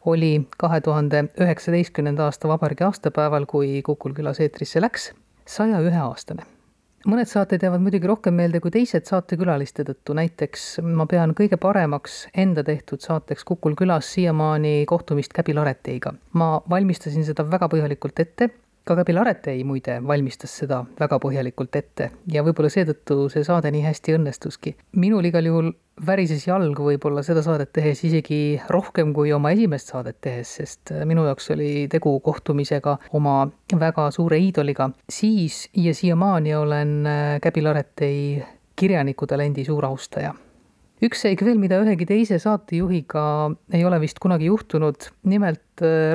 oli 0.06 0.46
kahe 0.58 0.82
tuhande 0.82 1.26
üheksateistkümnenda 1.42 2.30
aasta 2.30 2.48
vabariigi 2.48 2.86
aastapäeval, 2.86 3.50
kui 3.50 3.82
Kukul 3.86 4.14
külas 4.14 4.40
eetrisse 4.46 4.82
läks 4.82 5.10
saja 5.50 5.82
ühe 5.82 6.00
aastane. 6.04 6.46
mõned 7.10 7.30
saated 7.32 7.64
jäävad 7.64 7.82
muidugi 7.82 8.10
rohkem 8.12 8.36
meelde 8.36 8.60
kui 8.60 8.74
teised 8.76 9.08
saatekülaliste 9.08 9.86
tõttu, 9.88 10.14
näiteks 10.18 10.66
ma 10.84 11.06
pean 11.10 11.32
kõige 11.38 11.58
paremaks 11.58 12.26
enda 12.44 12.64
tehtud 12.68 13.02
saateks 13.02 13.48
Kukul 13.48 13.78
külas 13.80 14.12
siiamaani 14.14 14.84
kohtumist 14.88 15.34
Käbi 15.34 15.56
Lareteiga. 15.58 16.14
ma 16.34 16.50
valmistasin 16.70 17.26
seda 17.26 17.48
väga 17.52 17.70
põhjalikult 17.72 18.20
ette, 18.26 18.50
ka 18.86 18.96
Käbi 19.00 19.16
Laretei 19.16 19.64
muide 19.64 20.00
valmistas 20.08 20.54
seda 20.62 20.84
väga 21.00 21.20
põhjalikult 21.24 21.76
ette 21.82 22.12
ja 22.34 22.44
võib-olla 22.46 22.70
seetõttu 22.74 23.30
see 23.34 23.44
saade 23.48 23.72
nii 23.72 23.86
hästi 23.88 24.18
õnnestuski. 24.20 24.76
minul 24.96 25.26
igal 25.26 25.50
juhul 25.50 25.74
värises 26.06 26.46
jalg 26.48 26.80
võib-olla 26.80 27.24
seda 27.26 27.44
saadet 27.46 27.72
tehes 27.76 28.04
isegi 28.08 28.60
rohkem 28.72 29.14
kui 29.16 29.34
oma 29.36 29.52
esimest 29.56 29.94
saadet 29.94 30.20
tehes, 30.22 30.56
sest 30.60 30.94
minu 31.06 31.26
jaoks 31.28 31.52
oli 31.56 31.88
tegu 31.92 32.18
kohtumisega 32.26 32.98
oma 33.18 33.40
väga 33.80 34.10
suure 34.16 34.40
iidoliga. 34.40 34.90
siis 35.10 35.68
ja 35.74 35.94
siiamaani 35.94 36.56
olen 36.56 36.94
Käbi 37.42 37.62
Laretei 37.62 38.44
kirjanikutalendi 38.76 39.66
suur 39.66 39.86
austaja 39.86 40.34
üks 41.04 41.22
seik 41.24 41.44
veel, 41.46 41.60
mida 41.60 41.80
ühegi 41.80 42.08
teise 42.08 42.40
saatejuhiga 42.44 43.24
ei 43.76 43.86
ole 43.88 44.00
vist 44.04 44.20
kunagi 44.20 44.50
juhtunud, 44.50 45.10
nimelt 45.32 45.64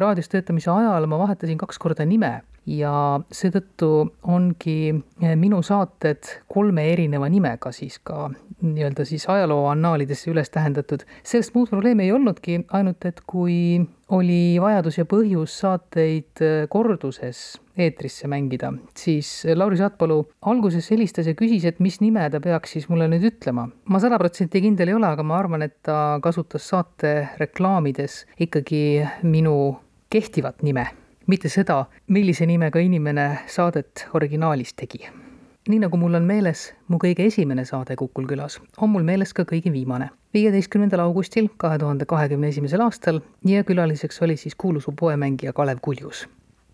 raadios 0.00 0.29
töötamise 0.33 0.70
ajal 0.70 1.07
ma 1.11 1.20
vahetasin 1.20 1.59
kaks 1.61 1.79
korda 1.83 2.07
nime 2.09 2.40
ja 2.66 3.20
seetõttu 3.33 3.90
ongi 4.33 4.79
eh, 4.90 5.35
minu 5.37 5.61
saated 5.64 6.31
kolme 6.50 6.87
erineva 6.92 7.29
nimega 7.33 7.72
siis 7.74 7.98
ka 8.05 8.31
nii-öelda 8.64 9.05
siis 9.05 9.27
ajaloo 9.29 9.66
annaalidesse 9.68 10.31
üles 10.33 10.50
tähendatud. 10.50 11.05
sellest 11.22 11.55
muud 11.55 11.68
probleemi 11.68 12.07
ei 12.07 12.12
olnudki, 12.12 12.64
ainult 12.72 13.05
et 13.05 13.20
kui 13.27 13.85
oli 14.14 14.57
vajadus 14.61 14.98
ja 14.98 15.05
põhjus 15.09 15.59
saateid 15.61 16.40
eh, 16.44 16.64
korduses 16.70 17.61
eetrisse 17.74 18.29
mängida, 18.31 18.70
siis 18.96 19.42
Lauri 19.55 19.77
Saatpalu 19.77 20.20
alguses 20.46 20.87
helistas 20.92 21.27
ja 21.27 21.35
küsis, 21.35 21.64
et 21.66 21.81
mis 21.83 21.98
nime 22.00 22.22
ta 22.31 22.38
peaks 22.40 22.77
siis 22.77 22.87
mulle 22.88 23.09
nüüd 23.11 23.27
ütlema. 23.33 23.66
ma 23.90 24.00
sada 24.00 24.18
protsenti 24.18 24.62
kindel 24.62 24.92
ei 24.92 24.94
ole, 24.94 25.09
aga 25.11 25.27
ma 25.27 25.38
arvan, 25.40 25.66
et 25.66 25.81
ta 25.83 26.20
kasutas 26.22 26.68
saate 26.70 27.14
reklaamides 27.40 28.22
ikkagi 28.46 29.03
minu 29.27 29.53
kehtivat 30.10 30.62
nime 30.62 30.88
mitte 31.26 31.48
seda, 31.48 31.84
millise 32.12 32.46
nimega 32.46 32.80
inimene 32.80 33.28
saadet 33.48 34.06
originaalis 34.14 34.74
tegi. 34.76 35.06
nii 35.68 35.78
nagu 35.80 35.96
mul 35.96 36.18
on 36.18 36.26
meeles 36.28 36.66
mu 36.92 36.98
kõige 37.00 37.24
esimene 37.24 37.62
saade 37.64 37.94
Kukul 37.96 38.26
külas, 38.28 38.58
on 38.76 38.90
mul 38.92 39.02
meeles 39.02 39.32
ka 39.32 39.46
kõige 39.48 39.72
viimane, 39.72 40.10
viieteistkümnendal 40.36 41.00
augustil 41.06 41.48
kahe 41.56 41.78
tuhande 41.80 42.04
kahekümne 42.04 42.50
esimesel 42.52 42.84
aastal 42.84 43.22
ja 43.48 43.64
külaliseks 43.64 44.20
oli 44.22 44.36
siis 44.36 44.54
kuulus 44.54 44.90
poemängija 45.00 45.52
Kalev 45.52 45.80
Kuljus. 45.80 46.26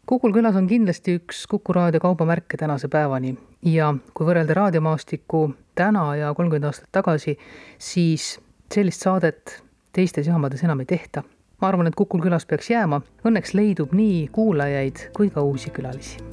Kukul 0.06 0.34
külas 0.34 0.58
on 0.58 0.66
kindlasti 0.66 1.20
üks 1.20 1.46
Kuku 1.46 1.72
raadio 1.72 2.00
kaubamärke 2.00 2.58
tänase 2.58 2.88
päevani 2.88 3.36
ja 3.62 3.94
kui 4.14 4.26
võrrelda 4.26 4.58
raadiomaastikku 4.58 5.44
täna 5.78 6.16
ja 6.16 6.34
kolmkümmend 6.34 6.66
aastat 6.72 6.90
tagasi, 6.92 7.38
siis 7.78 8.40
sellist 8.74 9.06
saadet 9.06 9.60
teistes 9.92 10.26
jaamades 10.26 10.66
enam 10.66 10.82
ei 10.82 10.90
tehta 10.96 11.22
ma 11.60 11.68
arvan, 11.68 11.86
et 11.86 11.94
Kukul 11.96 12.22
külas 12.24 12.46
peaks 12.46 12.70
jääma. 12.70 13.02
Õnneks 13.26 13.54
leidub 13.54 13.92
nii 13.96 14.28
kuulajaid 14.32 15.10
kui 15.16 15.30
ka 15.30 15.42
uusi 15.44 15.70
külalisi. 15.70 16.30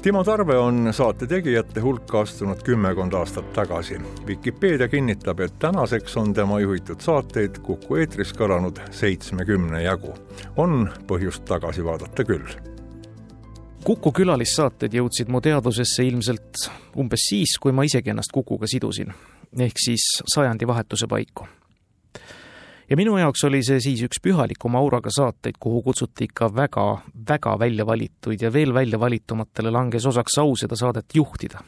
Timo 0.00 0.22
Tarve 0.24 0.56
on 0.56 0.88
saate 0.96 1.26
tegijate 1.28 1.80
hulka 1.84 2.22
astunud 2.24 2.62
kümmekond 2.64 3.12
aastat 3.12 3.50
tagasi. 3.52 3.98
Vikipeedia 4.26 4.88
kinnitab, 4.88 5.40
et 5.44 5.58
tänaseks 5.60 6.16
on 6.16 6.32
tema 6.32 6.60
juhitud 6.60 7.04
saateid 7.04 7.60
Kuku 7.60 8.00
eetris 8.00 8.32
kõlanud 8.32 8.80
seitsmekümne 8.90 9.82
jagu. 9.82 10.14
on 10.56 10.88
põhjust 11.06 11.44
tagasi 11.44 11.84
vaadata 11.84 12.24
küll 12.24 12.48
Kuku 13.84 14.12
külalissaated 14.12 14.92
jõudsid 14.92 15.28
mu 15.28 15.40
teadvusesse 15.40 16.04
ilmselt 16.04 16.68
umbes 16.96 17.28
siis, 17.28 17.58
kui 17.60 17.72
ma 17.72 17.84
isegi 17.84 18.10
ennast 18.10 18.32
Kukuga 18.32 18.66
sidusin, 18.66 19.12
ehk 19.58 19.76
siis 19.76 20.04
sajandivahetuse 20.34 21.06
paiku 21.06 21.48
ja 22.90 22.96
minu 22.96 23.16
jaoks 23.18 23.44
oli 23.46 23.62
see 23.66 23.80
siis 23.82 24.02
üks 24.06 24.20
pühalikuma 24.22 24.80
auraga 24.82 25.12
saateid, 25.14 25.58
kuhu 25.60 25.82
kutsuti 25.86 26.26
ikka 26.26 26.50
väga, 26.54 26.86
väga 27.28 27.58
välja 27.58 27.86
valituid 27.86 28.42
ja 28.42 28.52
veel 28.52 28.74
välja 28.74 29.00
valitumatele 29.00 29.70
langes 29.70 30.06
osaks 30.06 30.38
au 30.42 30.56
seda 30.56 30.76
saadet 30.76 31.14
juhtida. 31.14 31.62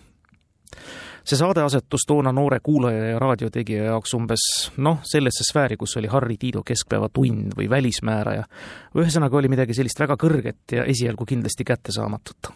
see 1.24 1.38
saade 1.38 1.62
asetus 1.62 2.02
toona 2.06 2.32
noore 2.32 2.58
kuulaja 2.62 3.04
ja 3.12 3.18
raadiotegija 3.18 3.85
jaoks 3.85 4.14
umbes 4.14 4.44
noh, 4.76 4.98
sellesse 5.06 5.44
sfääri, 5.46 5.76
kus 5.76 5.96
oli 5.96 6.11
Harri 6.11 6.37
Tiido 6.37 6.62
Keskpäevatund 6.66 7.54
või 7.56 7.70
Välismääraja. 7.70 8.44
ühesõnaga 8.98 9.37
oli 9.37 9.48
midagi 9.48 9.74
sellist 9.74 10.00
väga 10.00 10.16
kõrget 10.18 10.78
ja 10.78 10.85
esialgu 10.85 11.24
kindlasti 11.24 11.64
kättesaamatut 11.64 12.50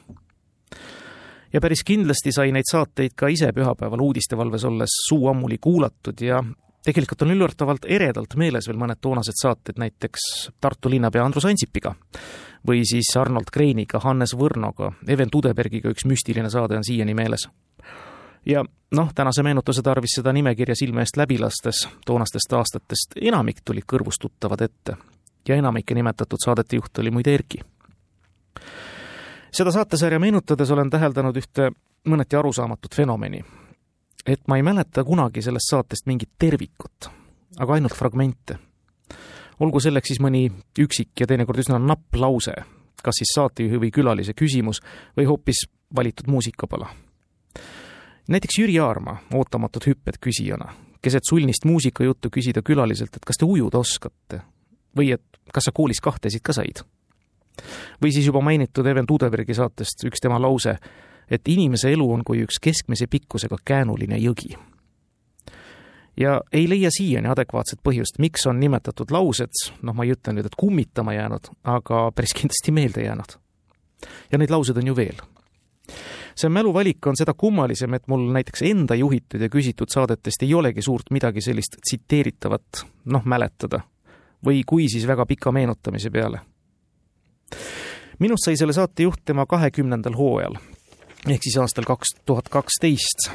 ja 1.53 1.61
päris 1.61 1.85
kindlasti 1.87 2.33
sai 2.33 2.51
neid 2.53 2.67
saateid 2.71 3.15
ka 3.15 3.29
ise 3.29 3.53
pühapäeval 3.53 4.01
uudistevalves 4.01 4.65
olles 4.65 4.99
suu 5.09 5.29
ammuli 5.29 5.59
kuulatud 5.63 6.21
ja 6.21 6.43
tegelikult 6.87 7.23
on 7.23 7.35
üllatavalt 7.35 7.87
eredalt 7.91 8.37
meeles 8.39 8.69
veel 8.69 8.79
mõned 8.79 9.01
toonased 9.03 9.39
saated, 9.41 9.79
näiteks 9.83 10.27
Tartu 10.61 10.91
linnapea 10.91 11.25
Andrus 11.25 11.47
Ansipiga 11.49 11.95
või 12.67 12.85
siis 12.87 13.11
Arnold 13.19 13.51
Kreiniga, 13.53 14.01
Hannes 14.03 14.35
Võrnoga, 14.39 14.93
Even 15.09 15.31
Tudebergiga 15.31 15.91
üks 15.91 16.07
müstiline 16.07 16.51
saade 16.51 16.79
on 16.79 16.87
siiani 16.87 17.15
meeles. 17.15 17.49
ja 18.47 18.65
noh, 18.95 19.13
tänase 19.15 19.43
meenutuse 19.43 19.83
tarvis 19.83 20.15
seda 20.19 20.33
nimekirja 20.33 20.75
silme 20.79 21.03
eest 21.03 21.17
läbi 21.17 21.39
lastes 21.39 21.89
toonastest 22.07 22.53
aastatest 22.53 23.19
enamik 23.21 23.65
tulid 23.65 23.87
kõrvust 23.93 24.23
tuttavad 24.23 24.61
ette 24.61 24.97
ja 25.49 25.57
enamike 25.57 25.95
nimetatud 25.95 26.39
saadete 26.45 26.77
juht 26.77 26.99
oli 26.99 27.11
muide 27.11 27.35
Erki. 27.35 27.61
seda 29.51 29.71
saatesarja 29.71 30.19
meenutades 30.19 30.71
olen 30.71 30.91
täheldanud 30.91 31.37
ühte 31.37 31.71
mõneti 32.07 32.39
arusaamatut 32.39 32.95
fenomeni 32.95 33.45
et 34.27 34.49
ma 34.49 34.57
ei 34.57 34.63
mäleta 34.63 35.05
kunagi 35.05 35.43
sellest 35.43 35.71
saatest 35.71 36.07
mingit 36.07 36.31
tervikut, 36.39 37.11
aga 37.59 37.73
ainult 37.73 37.95
fragmente. 37.95 38.59
olgu 39.61 39.81
selleks 39.81 40.11
siis 40.13 40.21
mõni 40.21 40.51
üksik 40.79 41.21
ja 41.21 41.27
teinekord 41.27 41.63
üsna 41.63 41.79
napp 41.81 42.15
lause, 42.21 42.53
kas 43.03 43.21
siis 43.21 43.33
saatejuhi 43.35 43.79
või 43.87 43.91
külalise 43.91 44.35
küsimus 44.35 44.83
või 45.17 45.25
hoopis 45.27 45.67
valitud 45.97 46.27
muusikapala. 46.29 46.89
näiteks 48.29 48.59
Jüri 48.59 48.79
Aarma 48.79 49.17
ootamatud 49.35 49.87
hüpped 49.87 50.19
küsijana, 50.21 50.73
keset 51.03 51.25
sulnist 51.29 51.65
muusikajuttu 51.65 52.31
küsida 52.31 52.63
külaliselt, 52.63 53.17
et 53.17 53.25
kas 53.25 53.39
te 53.39 53.45
ujuda 53.45 53.79
oskate 53.79 54.43
või 54.97 55.13
et 55.13 55.23
kas 55.53 55.65
sa 55.65 55.73
koolis 55.73 56.01
kahtesid 56.01 56.43
ka 56.43 56.53
said. 56.53 56.83
või 58.03 58.13
siis 58.13 58.27
juba 58.27 58.41
mainitud 58.41 58.87
Even 58.87 59.07
Tudebergi 59.07 59.55
saatest 59.55 60.05
üks 60.05 60.21
tema 60.21 60.39
lause 60.39 60.79
et 61.31 61.49
inimese 61.49 61.93
elu 61.93 62.07
on 62.13 62.25
kui 62.25 62.43
üks 62.45 62.61
keskmise 62.63 63.07
pikkusega 63.11 63.57
käänuline 63.65 64.19
jõgi. 64.23 64.57
ja 66.17 66.41
ei 66.53 66.69
leia 66.69 66.91
siiani 66.91 67.29
adekvaatset 67.29 67.81
põhjust, 67.85 68.19
miks 68.19 68.47
on 68.47 68.61
nimetatud 68.61 69.11
laused, 69.11 69.53
noh, 69.83 69.95
ma 69.95 70.05
ei 70.05 70.15
ütle 70.17 70.33
nüüd, 70.33 70.47
et 70.47 70.57
kummitama 70.57 71.13
jäänud, 71.13 71.51
aga 71.65 72.11
päris 72.15 72.35
kindlasti 72.35 72.73
meelde 72.73 73.03
jäänud. 73.05 73.39
ja 74.33 74.39
neid 74.39 74.51
lauseid 74.51 74.77
on 74.77 74.87
ju 74.87 74.97
veel 74.97 75.25
see 76.37 76.53
mäluvalik 76.53 77.07
on 77.07 77.17
seda 77.17 77.35
kummalisem, 77.35 77.95
et 77.97 78.09
mul 78.09 78.29
näiteks 78.33 78.63
enda 78.69 78.95
juhitud 78.95 79.41
ja 79.41 79.49
küsitud 79.53 79.93
saadetest 79.93 80.43
ei 80.45 80.55
olegi 80.55 80.83
suurt 80.85 81.11
midagi 81.11 81.41
sellist 81.41 81.79
tsiteeritavat, 81.81 82.85
noh, 83.13 83.25
mäletada. 83.25 83.81
või 84.47 84.61
kui, 84.67 84.85
siis 84.89 85.07
väga 85.09 85.27
pika 85.27 85.53
meenutamise 85.53 86.11
peale. 86.11 86.41
minust 88.19 88.45
sai 88.45 88.57
selle 88.57 88.73
saate 88.73 89.03
juht 89.03 89.25
tema 89.25 89.47
kahekümnendal 89.47 90.17
hooajal, 90.17 90.57
ehk 91.27 91.43
siis 91.43 91.59
aastal 91.59 91.85
kaks 91.89 92.17
tuhat 92.27 92.49
kaksteist 92.49 93.31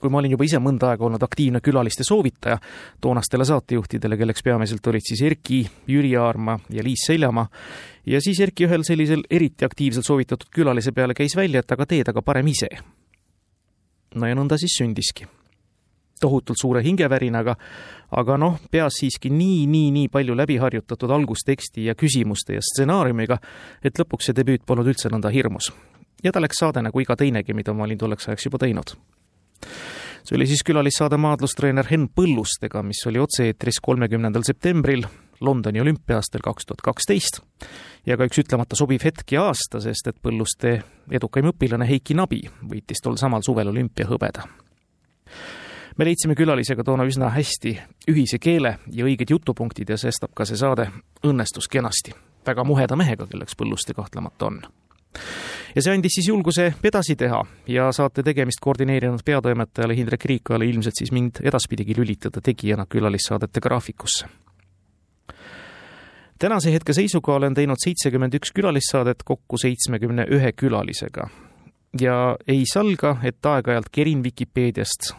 kui 0.00 0.10
ma 0.10 0.20
olin 0.20 0.34
juba 0.34 0.46
ise 0.46 0.60
mõnda 0.62 0.92
aega 0.92 1.06
olnud 1.06 1.22
aktiivne 1.24 1.60
külaliste 1.64 2.04
soovitaja 2.06 2.58
toonastele 3.02 3.44
saatejuhtidele, 3.48 4.18
kelleks 4.20 4.44
peamiselt 4.46 4.86
olid 4.86 5.06
siis 5.06 5.22
Erki, 5.26 5.64
Jüri 5.90 6.14
Aarma 6.16 6.58
ja 6.70 6.84
Liis 6.86 7.06
Seljamaa, 7.08 7.48
ja 8.06 8.20
siis 8.22 8.40
Erki 8.40 8.68
ühel 8.68 8.86
sellisel 8.86 9.24
eriti 9.30 9.66
aktiivselt 9.66 10.06
soovitatud 10.06 10.52
külalise 10.54 10.92
peale 10.94 11.16
käis 11.18 11.36
välja, 11.36 11.64
et 11.64 11.74
aga 11.74 11.86
teed 11.86 12.12
aga 12.12 12.22
parem 12.22 12.46
ise. 12.46 12.70
no 14.14 14.26
ja 14.26 14.34
nõnda 14.34 14.58
siis 14.58 14.78
sündiski. 14.78 15.26
tohutult 16.20 16.58
suure 16.58 16.82
hingevärinaga, 16.82 17.54
aga 18.10 18.36
noh, 18.36 18.56
peas 18.70 18.96
siiski 18.98 19.30
nii, 19.30 19.66
nii, 19.66 19.90
nii 19.90 20.08
palju 20.08 20.34
läbiharjutatud 20.34 21.10
algusteksti 21.10 21.84
ja 21.84 21.94
küsimuste 21.94 22.54
ja 22.54 22.60
stsenaariumiga, 22.62 23.38
et 23.82 23.98
lõpuks 23.98 24.26
see 24.26 24.34
debüüt 24.34 24.66
polnud 24.66 24.86
üldse 24.86 25.08
nõnda 25.08 25.30
hirmus 25.30 25.70
ja 26.24 26.32
ta 26.32 26.40
läks 26.40 26.60
saade 26.60 26.82
nagu 26.82 27.00
iga 27.00 27.16
teinegi, 27.16 27.54
mida 27.54 27.74
ma 27.74 27.86
olin 27.86 27.98
tolleks 27.98 28.28
ajaks 28.28 28.46
juba 28.46 28.58
teinud. 28.58 28.96
see 30.24 30.36
oli 30.36 30.46
siis 30.46 30.62
külalissaade 30.64 31.16
maadlustreener 31.16 31.86
Henn 31.90 32.08
Põllustega, 32.14 32.82
mis 32.82 33.00
oli 33.06 33.18
otse-eetris 33.18 33.80
kolmekümnendal 33.82 34.42
septembril 34.42 35.06
Londoni 35.40 35.80
olümpiaastal 35.80 36.40
kaks 36.44 36.66
tuhat 36.66 36.82
kaksteist 36.82 37.40
ja 38.06 38.16
ka 38.16 38.26
üks 38.26 38.40
ütlemata 38.42 38.76
sobiv 38.76 39.04
hetk 39.04 39.32
ja 39.32 39.46
aasta, 39.48 39.80
sest 39.80 40.10
et 40.10 40.18
Põlluste 40.22 40.80
edukaim 41.10 41.52
õpilane 41.52 41.86
Heiki 41.88 42.16
Nabi 42.18 42.42
võitis 42.70 43.02
tol 43.02 43.16
samal 43.16 43.44
suvel 43.46 43.70
olümpiahõbeda. 43.70 44.48
me 45.98 46.04
leidsime 46.04 46.34
külalisega 46.34 46.84
toona 46.84 47.04
üsna 47.04 47.30
hästi 47.30 47.78
ühise 48.08 48.38
keele 48.38 48.78
ja 48.92 49.04
õiged 49.04 49.30
jutupunktid 49.30 49.90
ja 49.90 49.96
sestap 49.96 50.34
ka 50.34 50.44
see 50.44 50.56
saade 50.56 50.90
õnnestus 51.22 51.68
kenasti. 51.70 52.12
väga 52.46 52.64
muheda 52.64 52.96
mehega, 52.96 53.26
kelleks 53.26 53.56
Põlluste 53.56 53.94
kahtlemata 53.94 54.46
on 54.46 54.62
ja 55.74 55.82
see 55.82 55.94
andis 55.94 56.18
siis 56.18 56.28
julguse 56.28 56.72
edasi 56.84 57.16
teha 57.16 57.40
ja 57.68 57.88
saate 57.92 58.22
tegemist 58.26 58.60
koordineerinud 58.64 59.24
peatoimetajale 59.24 59.96
Hindrek 59.96 60.24
Riikojale 60.24 60.66
ilmselt 60.66 60.98
siis 60.98 61.12
mind 61.12 61.42
edaspidigi 61.42 61.96
lülitada 61.96 62.40
tegijana 62.44 62.86
külalissaadete 62.86 63.60
graafikusse. 63.60 64.26
tänase 66.38 66.72
hetke 66.72 66.92
seisuga 66.92 67.34
olen 67.34 67.54
teinud 67.54 67.78
seitsekümmend 67.84 68.34
üks 68.34 68.52
külalissaadet 68.54 69.22
kokku 69.24 69.58
seitsmekümne 69.58 70.26
ühe 70.30 70.52
külalisega 70.52 71.28
ja 72.00 72.36
ei 72.48 72.64
salga, 72.72 73.16
et 73.22 73.46
aeg-ajalt 73.46 73.88
kerin 73.92 74.22
Vikipeediast 74.22 75.12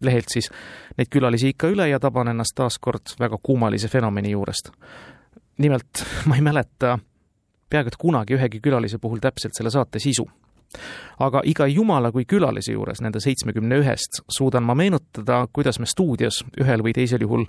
lehelt 0.00 0.32
siis 0.32 0.48
neid 0.96 1.10
külalisi 1.12 1.52
ikka 1.52 1.68
üle 1.68 1.88
ja 1.90 2.00
taban 2.00 2.32
ennast 2.32 2.56
taas 2.56 2.78
kord 2.80 3.14
väga 3.20 3.38
kummalise 3.42 3.88
fenomeni 3.88 4.30
juurest. 4.30 4.72
nimelt 5.58 6.04
ma 6.26 6.36
ei 6.36 6.40
mäleta 6.42 6.98
peaaegu 7.70 7.92
et 7.92 7.98
kunagi 8.00 8.36
ühegi 8.36 8.60
külalise 8.62 8.98
puhul 8.98 9.22
täpselt 9.22 9.56
selle 9.56 9.70
saate 9.70 9.98
sisu. 9.98 10.26
aga 11.18 11.40
iga 11.44 11.66
jumala 11.66 12.12
kui 12.12 12.24
külalise 12.24 12.72
juures 12.72 13.00
nende 13.02 13.20
seitsmekümne 13.20 13.80
ühest 13.82 14.20
suudan 14.30 14.62
ma 14.62 14.74
meenutada, 14.74 15.46
kuidas 15.52 15.80
me 15.80 15.86
stuudios 15.86 16.44
ühel 16.60 16.84
või 16.86 16.94
teisel 16.94 17.24
juhul 17.26 17.46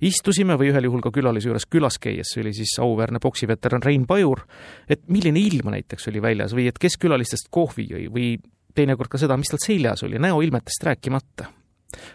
istusime 0.00 0.56
või 0.60 0.70
ühel 0.72 0.84
juhul 0.84 1.00
ka 1.00 1.12
külalise 1.12 1.48
juures 1.48 1.66
külas 1.66 1.98
käies, 2.00 2.32
see 2.32 2.42
oli 2.44 2.52
siis 2.56 2.76
auväärne 2.80 3.20
poksiveteran 3.20 3.82
Rein 3.82 4.06
Pajur, 4.06 4.44
et 4.88 5.02
milline 5.08 5.40
ilm 5.40 5.72
näiteks 5.72 6.08
oli 6.12 6.22
väljas 6.22 6.54
või 6.56 6.68
et 6.68 6.78
kes 6.78 6.96
külalistest 7.00 7.48
kohvi 7.50 7.88
jõi 7.90 8.06
või 8.12 8.30
teinekord 8.74 9.10
ka 9.12 9.18
seda, 9.20 9.36
mis 9.36 9.50
tal 9.52 9.60
seljas 9.62 10.04
oli, 10.06 10.18
näoilmetest 10.18 10.84
rääkimata. 10.84 11.50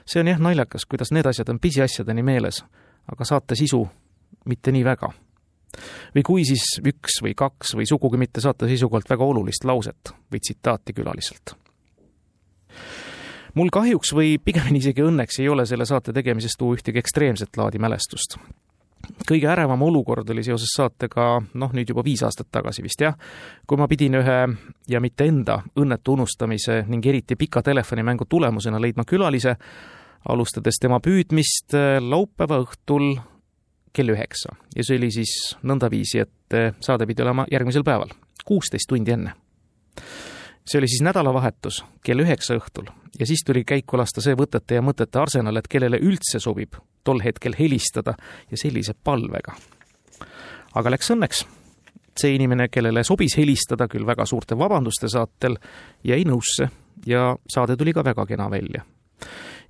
see 0.05 0.19
on 0.19 0.27
jah 0.27 0.39
naljakas, 0.39 0.85
kuidas 0.85 1.11
need 1.11 1.25
asjad 1.25 1.49
on 1.49 1.59
pisiasjadeni 1.59 2.23
meeles, 2.23 2.63
aga 3.11 3.25
saate 3.25 3.55
sisu 3.55 3.87
mitte 4.45 4.71
nii 4.71 4.85
väga. 4.85 5.11
Või 6.15 6.23
kui 6.25 6.45
siis 6.47 6.79
üks 6.83 7.21
või 7.23 7.35
kaks 7.37 7.75
või 7.75 7.87
sugugi 7.89 8.19
mitte 8.21 8.43
saate 8.43 8.69
seisukohalt 8.71 9.09
väga 9.09 9.23
olulist 9.23 9.65
lauset 9.67 10.13
või 10.31 10.41
tsitaati 10.41 10.93
külaliselt. 10.93 11.55
mul 13.55 13.71
kahjuks 13.71 14.13
või 14.13 14.37
pigemini 14.37 14.83
isegi 14.83 15.01
õnneks 15.01 15.39
ei 15.41 15.49
ole 15.49 15.65
selle 15.65 15.85
saate 15.85 16.13
tegemisest 16.13 16.59
tuua 16.59 16.75
ühtegi 16.75 16.99
ekstreemset 16.99 17.57
laadi 17.57 17.79
mälestust 17.79 18.39
kõige 19.27 19.49
ärevam 19.49 19.81
olukord 19.81 20.29
oli 20.29 20.43
seoses 20.43 20.73
saatega, 20.75 21.41
noh, 21.53 21.73
nüüd 21.75 21.89
juba 21.89 22.03
viis 22.05 22.23
aastat 22.25 22.49
tagasi 22.53 22.83
vist 22.85 23.01
jah, 23.01 23.15
kui 23.67 23.77
ma 23.77 23.87
pidin 23.91 24.19
ühe 24.21 24.39
ja 24.89 25.01
mitte 25.03 25.27
enda 25.29 25.59
õnnetu 25.79 26.15
unustamise 26.15 26.83
ning 26.89 27.05
eriti 27.05 27.37
pika 27.39 27.63
telefonimängu 27.65 28.27
tulemusena 28.29 28.81
leidma 28.81 29.05
külalise, 29.07 29.55
alustades 30.29 30.79
tema 30.81 30.99
püüdmist 31.03 31.75
laupäeva 32.01 32.61
õhtul 32.63 33.13
kell 33.95 34.13
üheksa 34.13 34.55
ja 34.75 34.83
see 34.83 34.99
oli 34.99 35.11
siis 35.15 35.55
nõndaviisi, 35.63 36.25
et 36.25 36.57
äh, 36.57 36.75
saade 36.83 37.07
pidi 37.07 37.23
olema 37.25 37.47
järgmisel 37.51 37.87
päeval, 37.87 38.13
kuusteist 38.45 38.91
tundi 38.91 39.15
enne 39.15 39.33
see 40.65 40.79
oli 40.79 40.87
siis 40.87 41.03
nädalavahetus 41.05 41.83
kell 42.03 42.23
üheksa 42.23 42.57
õhtul 42.57 42.89
ja 43.19 43.25
siis 43.25 43.43
tuli 43.45 43.63
käiku 43.63 43.97
lasta 43.97 44.21
see 44.21 44.35
võtete 44.37 44.79
ja 44.79 44.83
mõtete 44.83 45.19
arsenal, 45.21 45.57
et 45.57 45.67
kellele 45.69 45.99
üldse 46.01 46.41
sobib 46.41 46.75
tol 47.05 47.21
hetkel 47.23 47.55
helistada 47.59 48.15
ja 48.51 48.57
sellise 48.57 48.95
palvega. 49.03 49.53
aga 50.73 50.91
läks 50.91 51.11
õnneks. 51.11 51.45
see 52.15 52.35
inimene, 52.35 52.69
kellele 52.71 53.03
sobis 53.03 53.37
helistada 53.37 53.87
küll 53.87 54.05
väga 54.07 54.25
suurte 54.25 54.57
vabanduste 54.57 55.07
saatel, 55.11 55.57
jäi 56.03 56.23
nõusse 56.23 56.69
ja 57.05 57.35
saade 57.47 57.75
tuli 57.75 57.93
ka 57.93 58.03
väga 58.03 58.25
kena 58.25 58.49
välja. 58.49 58.85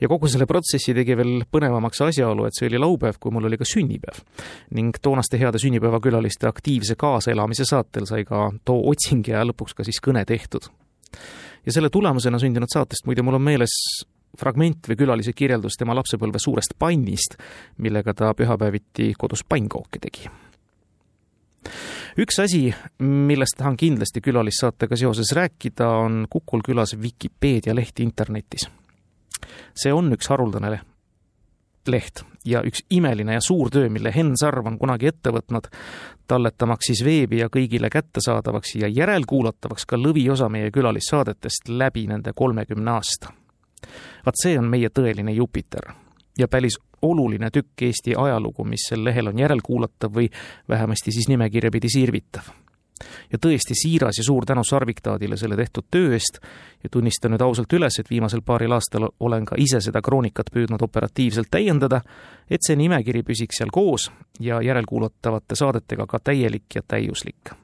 Ja 0.01 0.07
kogu 0.11 0.27
selle 0.31 0.45
protsessi 0.45 0.93
tegi 0.93 1.17
veel 1.17 1.43
põnevamaks 1.51 2.01
asjaolu, 2.07 2.45
et 2.45 2.57
see 2.57 2.69
oli 2.69 2.81
laupäev, 2.81 3.19
kui 3.19 3.31
mul 3.31 3.49
oli 3.49 3.57
ka 3.57 3.67
sünnipäev. 3.67 4.23
ning 4.75 4.95
toonaste 5.01 5.39
heade 5.39 5.61
sünnipäevakülaliste 5.61 6.47
aktiivse 6.47 6.95
kaasaelamise 6.95 7.65
saatel 7.65 8.05
sai 8.05 8.25
ka 8.25 8.51
too 8.65 8.81
otsing 8.89 9.27
ja 9.27 9.43
lõpuks 9.45 9.75
ka 9.75 9.83
siis 9.83 10.01
kõne 10.01 10.25
tehtud 10.25 10.71
ja 11.65 11.71
selle 11.71 11.89
tulemusena 11.89 12.39
sündinud 12.39 12.71
saatest 12.71 13.05
muide 13.05 13.23
mul 13.25 13.39
on 13.39 13.45
meeles 13.45 13.73
fragment 14.39 14.89
või 14.89 14.99
külalise 14.99 15.33
kirjeldus 15.33 15.77
tema 15.79 15.95
lapsepõlve 15.95 16.39
suurest 16.41 16.75
pannist, 16.79 17.37
millega 17.77 18.13
ta 18.13 18.33
pühapäeviti 18.35 19.13
kodus 19.17 19.45
pannkooke 19.47 20.01
tegi. 20.03 20.29
üks 22.21 22.39
asi, 22.39 22.73
millest 22.99 23.57
tahan 23.57 23.77
kindlasti 23.77 24.21
külalissaatega 24.21 24.95
seoses 24.95 25.31
rääkida, 25.35 25.87
on 25.87 26.25
Kukul 26.29 26.61
külas 26.65 26.95
Vikipeedia 27.01 27.75
leht 27.75 27.99
internetis. 27.99 28.69
See 29.75 29.93
on 29.93 30.13
üks 30.15 30.29
haruldane 30.29 30.79
leht 31.87 32.23
ja 32.45 32.61
üks 32.65 32.83
imeline 32.89 33.37
ja 33.37 33.41
suur 33.41 33.69
töö, 33.73 33.89
mille 33.89 34.11
Henn 34.15 34.37
Sarv 34.39 34.65
on 34.67 34.77
kunagi 34.81 35.09
ette 35.09 35.31
võtnud, 35.33 35.69
talletamaks 36.27 36.89
siis 36.91 37.03
veebi 37.05 37.41
ja 37.41 37.49
kõigile 37.53 37.89
kättesaadavaks 37.93 38.75
ja 38.81 38.89
järelkuulatavaks 38.89 39.85
ka 39.89 39.99
lõviosa 40.01 40.49
meie 40.49 40.71
külalissaadetest 40.73 41.69
läbi 41.69 42.07
nende 42.09 42.33
kolmekümne 42.35 42.91
aasta. 42.91 43.33
vaat 44.25 44.41
see 44.41 44.57
on 44.57 44.69
meie 44.69 44.89
tõeline 44.89 45.33
Jupiter 45.35 45.93
ja 46.37 46.47
päris 46.47 46.77
oluline 47.01 47.51
tükk 47.51 47.81
Eesti 47.81 48.15
ajalugu, 48.17 48.63
mis 48.63 48.87
sel 48.89 49.03
lehel 49.03 49.27
on 49.27 49.39
järelkuulatav 49.39 50.13
või 50.13 50.29
vähemasti 50.69 51.11
siis 51.11 51.29
nimekirja 51.29 51.71
pidi 51.71 51.89
sirvitav 51.89 52.64
ja 53.31 53.39
tõesti 53.41 53.75
siiras 53.75 54.19
ja 54.19 54.23
suur 54.23 54.45
tänu 54.45 54.63
Sarviktaadile 54.63 55.37
selle 55.37 55.57
tehtud 55.59 55.89
töö 55.91 56.13
eest. 56.13 56.39
Ja 56.83 56.89
tunnistan 56.91 57.33
nüüd 57.33 57.41
ausalt 57.41 57.73
üles, 57.73 57.99
et 57.99 58.09
viimasel 58.09 58.41
paaril 58.45 58.71
aastal 58.71 59.09
olen 59.19 59.45
ka 59.45 59.57
ise 59.57 59.81
seda 59.81 60.01
kroonikat 60.05 60.51
püüdnud 60.53 60.81
operatiivselt 60.85 61.51
täiendada, 61.51 62.01
et 62.49 62.63
see 62.65 62.77
nimekiri 62.79 63.23
püsiks 63.25 63.59
seal 63.61 63.73
koos 63.73 64.11
ja 64.39 64.61
järelkuulatavate 64.61 65.55
saadetega 65.55 66.07
ka 66.07 66.19
täielik 66.23 66.75
ja 66.75 66.85
täiuslik 66.87 67.55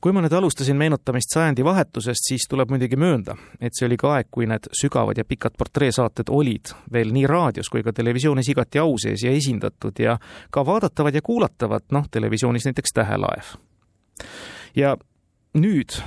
kui 0.00 0.12
ma 0.14 0.22
nüüd 0.22 0.34
alustasin 0.34 0.76
meenutamist 0.78 1.32
sajandivahetusest, 1.34 2.28
siis 2.30 2.46
tuleb 2.50 2.70
muidugi 2.70 2.96
möönda, 2.96 3.34
et 3.60 3.74
see 3.74 3.86
oli 3.88 3.98
ka 3.98 4.12
aeg, 4.16 4.28
kui 4.30 4.46
need 4.46 4.68
sügavad 4.80 5.18
ja 5.18 5.24
pikad 5.26 5.56
portreesaated 5.58 6.30
olid 6.30 6.70
veel 6.92 7.10
nii 7.14 7.26
raadios 7.26 7.70
kui 7.72 7.82
ka 7.86 7.92
televisioonis 7.92 8.50
igati 8.54 8.82
au 8.82 8.94
sees 9.00 9.24
ja 9.26 9.32
esindatud 9.34 9.98
ja 9.98 10.18
ka 10.54 10.64
vaadatavad 10.66 11.18
ja 11.18 11.22
kuulatavad, 11.24 11.88
noh, 11.94 12.06
televisioonis 12.10 12.68
näiteks 12.68 12.94
Tähelaev. 12.94 13.56
ja 14.76 14.94
nüüd, 15.58 15.98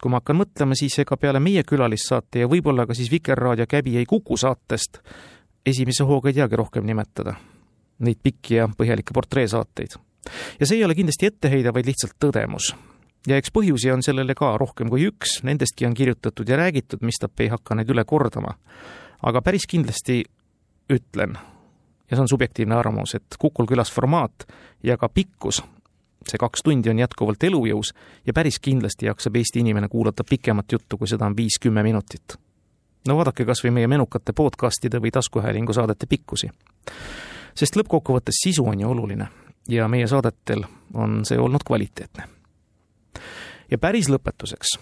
kui 0.00 0.10
ma 0.10 0.22
hakkan 0.22 0.38
mõtlema, 0.38 0.78
siis 0.78 0.98
ega 1.02 1.18
peale 1.18 1.42
meie 1.42 1.66
külalissaate 1.66 2.44
ja 2.44 2.50
võib-olla 2.50 2.86
ka 2.86 2.94
siis 2.94 3.10
Vikerraadio 3.10 3.66
Käbi 3.66 3.96
ei 3.98 4.06
kuku 4.06 4.36
saatest, 4.36 5.02
esimese 5.66 6.06
hooga 6.06 6.30
ei 6.30 6.38
teagi 6.38 6.56
rohkem 6.56 6.86
nimetada. 6.86 7.34
Neid 8.02 8.18
pikki 8.22 8.56
ja 8.56 8.66
põhjalikke 8.66 9.14
portreesaateid. 9.14 9.98
ja 10.60 10.66
see 10.66 10.78
ei 10.78 10.84
ole 10.84 10.94
kindlasti 10.94 11.26
etteheide, 11.26 11.74
vaid 11.74 11.86
lihtsalt 11.86 12.18
tõdemus 12.18 12.72
ja 13.26 13.38
eks 13.38 13.52
põhjusi 13.54 13.92
on 13.92 14.02
sellele 14.02 14.34
ka 14.38 14.56
rohkem 14.60 14.90
kui 14.90 15.06
üks, 15.10 15.40
nendestki 15.46 15.86
on 15.86 15.94
kirjutatud 15.94 16.48
ja 16.48 16.58
räägitud, 16.58 17.04
mistap 17.06 17.40
ei 17.40 17.50
hakka 17.52 17.76
neid 17.78 17.90
üle 17.90 18.04
kordama. 18.04 18.56
aga 19.22 19.42
päris 19.42 19.66
kindlasti 19.70 20.24
ütlen, 20.90 21.36
ja 22.10 22.16
see 22.16 22.22
on 22.22 22.28
subjektiivne 22.28 22.74
arvamus, 22.74 23.14
et 23.14 23.36
Kukul 23.38 23.66
külas 23.66 23.92
formaat 23.92 24.46
ja 24.82 24.96
ka 24.98 25.08
pikkus, 25.08 25.62
see 26.28 26.38
kaks 26.38 26.62
tundi 26.66 26.90
on 26.90 26.98
jätkuvalt 26.98 27.44
elujõus 27.44 27.92
ja 28.26 28.32
päris 28.32 28.58
kindlasti 28.58 29.06
jaksab 29.06 29.36
Eesti 29.36 29.62
inimene 29.62 29.88
kuulata 29.88 30.24
pikemat 30.24 30.72
juttu, 30.72 30.98
kui 30.98 31.08
seda 31.08 31.26
on 31.26 31.36
viis-kümme 31.36 31.82
minutit. 31.82 32.36
no 33.08 33.16
vaadake 33.16 33.44
kas 33.44 33.64
või 33.64 33.70
meie 33.70 33.86
menukate 33.86 34.32
podcastide 34.32 34.98
või 34.98 35.10
taskuhäälingu 35.10 35.72
saadete 35.72 36.06
pikkusi. 36.06 36.50
sest 37.54 37.76
lõppkokkuvõttes 37.76 38.42
sisu 38.44 38.66
on 38.66 38.80
ju 38.80 38.90
oluline 38.90 39.28
ja 39.68 39.88
meie 39.88 40.06
saadetel 40.06 40.64
on 40.94 41.24
see 41.24 41.38
olnud 41.38 41.62
kvaliteetne 41.64 42.41
ja 43.72 43.78
päris 43.80 44.10
lõpetuseks 44.12 44.76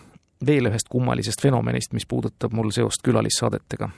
veel 0.46 0.70
ühest 0.70 0.88
kummalisest 0.90 1.42
fenomenist, 1.42 1.92
mis 1.94 2.06
puudutab 2.08 2.54
mul 2.56 2.72
seost 2.74 3.04
külalissaadetega. 3.04 3.90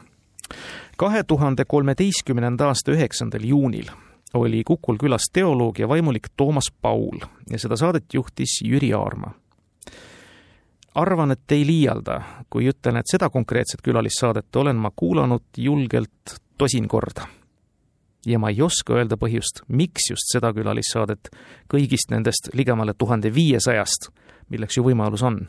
kahe 0.97 1.23
tuhande 1.25 1.65
kolmeteistkümnenda 1.65 2.67
aasta 2.69 2.93
üheksandal 2.93 3.45
juunil 3.45 3.89
oli 4.35 4.63
Kukul 4.65 4.97
külas 5.01 5.31
teoloog 5.33 5.79
ja 5.79 5.89
vaimulik 5.89 6.29
Toomas 6.37 6.73
Paul 6.83 7.25
ja 7.51 7.59
seda 7.59 7.77
saadet 7.77 8.15
juhtis 8.15 8.61
Jüri 8.65 8.93
Aarma. 8.93 9.33
arvan, 10.95 11.31
et 11.31 11.53
ei 11.53 11.67
liialda, 11.67 12.23
kui 12.51 12.69
ütlen, 12.69 12.97
et 12.97 13.07
seda 13.09 13.31
konkreetset 13.31 13.81
külalissaadet 13.83 14.57
olen 14.57 14.77
ma 14.77 14.91
kuulanud 14.97 15.57
julgelt 15.57 16.41
tosin 16.59 16.89
korda 16.89 17.27
ja 18.27 18.39
ma 18.39 18.51
ei 18.51 18.63
oska 18.63 18.95
öelda 18.95 19.17
põhjust, 19.17 19.65
miks 19.69 20.11
just 20.11 20.29
seda 20.33 20.53
külalissaadet 20.53 21.31
kõigist 21.73 22.11
nendest 22.11 22.53
ligemale 22.53 22.95
tuhande 22.95 23.35
viiesajast 23.35 24.11
milleks 24.49 24.77
ju 24.77 24.85
võimalus 24.85 25.23
on. 25.23 25.47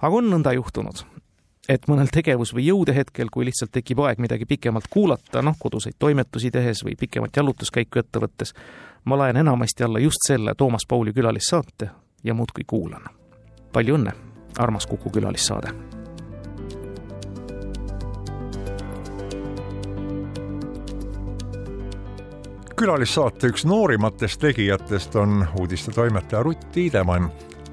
aga 0.00 0.16
on 0.16 0.30
nõnda 0.30 0.52
juhtunud, 0.52 1.04
et 1.68 1.86
mõnel 1.88 2.10
tegevus- 2.12 2.54
või 2.54 2.66
jõudehetkel, 2.66 3.30
kui 3.30 3.44
lihtsalt 3.44 3.72
tekib 3.72 4.00
aeg 4.00 4.18
midagi 4.18 4.46
pikemalt 4.46 4.88
kuulata, 4.90 5.42
noh, 5.42 5.56
koduseid 5.58 5.94
toimetusi 5.98 6.50
tehes 6.50 6.84
või 6.84 6.96
pikemat 6.98 7.36
jalutuskäiku 7.36 7.98
ette 7.98 8.18
võttes, 8.18 8.54
ma 9.04 9.18
laen 9.18 9.36
enamasti 9.36 9.84
alla 9.84 9.98
just 9.98 10.26
selle 10.26 10.54
Toomas 10.54 10.86
Pauli 10.88 11.12
külalissaate 11.12 11.90
ja 12.24 12.34
muudkui 12.34 12.64
kuulan. 12.66 13.02
palju 13.72 13.94
õnne, 13.96 14.12
armas 14.58 14.86
Kuku 14.86 15.10
külalисsaade 15.10 15.72
külalissaate 22.82 23.46
üks 23.46 23.62
noorimatest 23.68 24.40
tegijatest 24.42 25.14
on 25.16 25.44
uudistetoimetaja 25.60 26.42
Rutt 26.42 26.64
Tiidemann, 26.74 27.28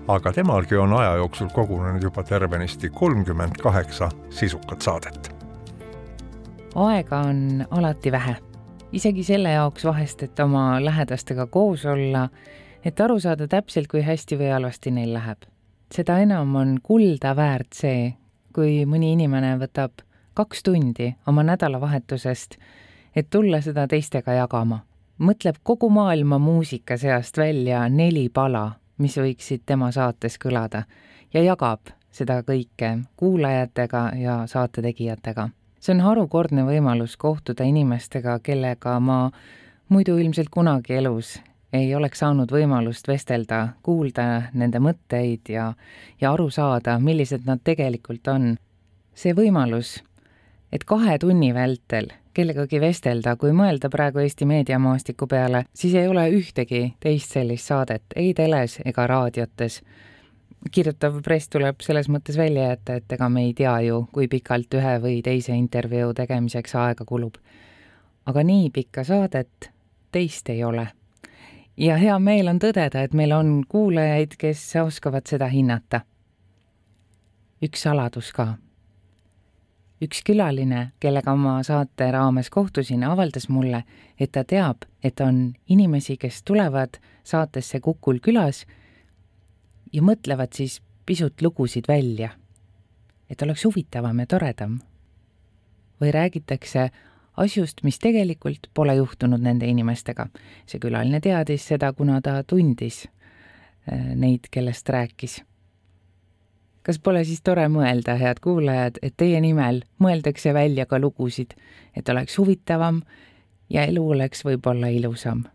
aga 0.10 0.32
temalgi 0.34 0.76
on 0.76 0.94
aja 0.94 1.16
jooksul 1.16 1.50
kogunenud 1.54 2.04
juba 2.04 2.24
tervenisti 2.24 2.90
kolmkümmend 2.90 3.60
kaheksa 3.62 4.10
sisukat 4.30 4.82
saadet. 4.82 5.36
aega 6.76 7.20
on 7.20 7.66
alati 7.72 8.12
vähe, 8.12 8.36
isegi 8.92 9.24
selle 9.24 9.52
jaoks 9.52 9.86
vahest, 9.86 10.24
et 10.24 10.40
oma 10.40 10.86
lähedastega 10.86 11.46
koos 11.48 11.86
olla, 11.86 12.30
et 12.86 13.00
aru 13.00 13.20
saada 13.20 13.48
täpselt, 13.48 13.88
kui 13.88 14.02
hästi 14.02 14.38
või 14.40 14.50
halvasti 14.54 14.92
neil 14.92 15.14
läheb. 15.14 15.46
seda 15.94 16.18
enam 16.20 16.56
on 16.56 16.78
kulda 16.84 17.36
väärt 17.36 17.74
see, 17.74 18.14
kui 18.54 18.86
mõni 18.86 19.14
inimene 19.14 19.58
võtab 19.62 20.02
kaks 20.34 20.64
tundi 20.64 21.14
oma 21.28 21.44
nädalavahetusest, 21.44 22.58
et 23.16 23.30
tulla 23.30 23.62
seda 23.62 23.88
teistega 23.88 24.34
jagama. 24.34 24.80
mõtleb 25.20 25.56
kogu 25.64 25.90
maailma 25.90 26.40
muusika 26.40 26.98
seast 26.98 27.38
välja 27.38 27.90
neli 27.90 28.30
pala, 28.30 28.79
mis 29.00 29.18
võiksid 29.18 29.66
tema 29.66 29.92
saates 29.92 30.38
kõlada 30.38 30.84
ja 31.34 31.44
jagab 31.44 31.92
seda 32.12 32.42
kõike 32.44 32.98
kuulajatega 33.18 34.04
ja 34.20 34.42
saate 34.48 34.82
tegijatega. 34.82 35.50
see 35.80 35.94
on 35.96 36.02
harukordne 36.04 36.64
võimalus 36.68 37.18
kohtuda 37.18 37.64
inimestega, 37.64 38.40
kellega 38.40 39.00
ma 39.00 39.32
muidu 39.90 40.18
ilmselt 40.18 40.50
kunagi 40.50 40.94
elus 40.94 41.40
ei 41.74 41.96
oleks 41.96 42.20
saanud 42.20 42.52
võimalust 42.52 43.08
vestelda, 43.08 43.76
kuulda 43.84 44.50
nende 44.54 44.80
mõtteid 44.82 45.52
ja, 45.54 45.74
ja 46.22 46.34
aru 46.34 46.50
saada, 46.50 46.98
millised 47.00 47.46
nad 47.46 47.62
tegelikult 47.64 48.28
on. 48.28 48.58
see 49.20 49.34
võimalus, 49.36 49.98
et 50.72 50.84
kahe 50.84 51.18
tunni 51.20 51.54
vältel 51.54 52.12
kellegagi 52.34 52.80
vestelda, 52.80 53.36
kui 53.36 53.52
mõelda 53.56 53.90
praegu 53.92 54.22
Eesti 54.24 54.46
meediamaastiku 54.48 55.28
peale, 55.28 55.66
siis 55.74 55.96
ei 56.00 56.08
ole 56.08 56.28
ühtegi 56.32 56.94
teist 57.00 57.34
sellist 57.36 57.68
saadet 57.72 58.16
ei 58.16 58.34
teles 58.34 58.80
ega 58.86 59.08
raadiotes. 59.08 59.82
kirjutav 60.72 61.22
press 61.24 61.50
tuleb 61.50 61.82
selles 61.82 62.10
mõttes 62.10 62.38
välja 62.38 62.70
jätta, 62.70 62.96
et 62.96 63.12
ega 63.12 63.30
me 63.30 63.44
ei 63.44 63.54
tea 63.54 63.80
ju, 63.82 64.08
kui 64.12 64.28
pikalt 64.28 64.74
ühe 64.74 65.00
või 65.02 65.22
teise 65.24 65.56
intervjuu 65.56 66.14
tegemiseks 66.14 66.76
aega 66.76 67.06
kulub. 67.06 67.36
aga 68.26 68.44
nii 68.44 68.70
pikka 68.70 69.04
saadet 69.04 69.72
teist 70.12 70.50
ei 70.50 70.64
ole 70.64 70.88
ja 71.78 71.98
hea 71.98 72.20
meel 72.20 72.48
on 72.48 72.60
tõdeda, 72.60 73.04
et 73.04 73.14
meil 73.14 73.32
on 73.32 73.64
kuulajaid, 73.68 74.36
kes 74.38 74.76
oskavad 74.84 75.28
seda 75.28 75.48
hinnata. 75.48 76.02
üks 77.64 77.82
saladus 77.84 78.32
ka. 78.32 78.54
Üks 80.02 80.22
külaline, 80.24 80.92
kellega 81.00 81.36
ma 81.36 81.60
saate 81.64 82.12
raames 82.12 82.50
kohtusin, 82.50 83.04
avaldas 83.04 83.50
mulle, 83.50 83.84
et 84.20 84.32
ta 84.32 84.44
teab, 84.48 84.86
et 85.04 85.20
on 85.20 85.54
inimesi, 85.68 86.18
kes 86.18 86.44
tulevad 86.44 87.00
saatesse 87.24 87.80
Kukul 87.80 88.22
külas 88.24 88.66
ja 89.94 90.02
mõtlevad 90.02 90.56
siis 90.56 90.80
pisut 91.06 91.42
lugusid 91.42 91.90
välja, 91.90 92.32
et 93.30 93.42
oleks 93.42 93.66
huvitavam 93.66 94.20
ja 94.20 94.26
toredam. 94.28 94.80
või 96.00 96.12
räägitakse 96.16 96.90
asjust, 97.38 97.84
mis 97.84 98.00
tegelikult 98.00 98.70
pole 98.74 98.96
juhtunud 98.96 99.42
nende 99.42 99.68
inimestega. 99.68 100.28
see 100.66 100.80
külaline 100.80 101.20
teadis 101.20 101.68
seda, 101.68 101.94
kuna 101.94 102.22
ta 102.22 102.44
tundis 102.44 103.08
äh, 103.08 104.16
neid, 104.16 104.48
kellest 104.52 104.90
rääkis. 104.90 105.42
Kas 106.90 106.98
pole 107.06 107.20
siis 107.22 107.44
tore 107.46 107.68
mõelda, 107.70 108.16
head 108.18 108.40
kuulajad, 108.42 108.96
et 109.06 109.14
teie 109.14 109.38
nimel 109.46 109.84
mõeldakse 110.02 110.56
välja 110.58 110.88
ka 110.90 110.98
lugusid, 110.98 111.52
et 111.94 112.10
oleks 112.10 112.40
huvitavam 112.42 113.04
ja 113.70 113.84
elu 113.86 114.08
oleks 114.16 114.42
võib-olla 114.48 114.90
ilusam? 114.90 115.46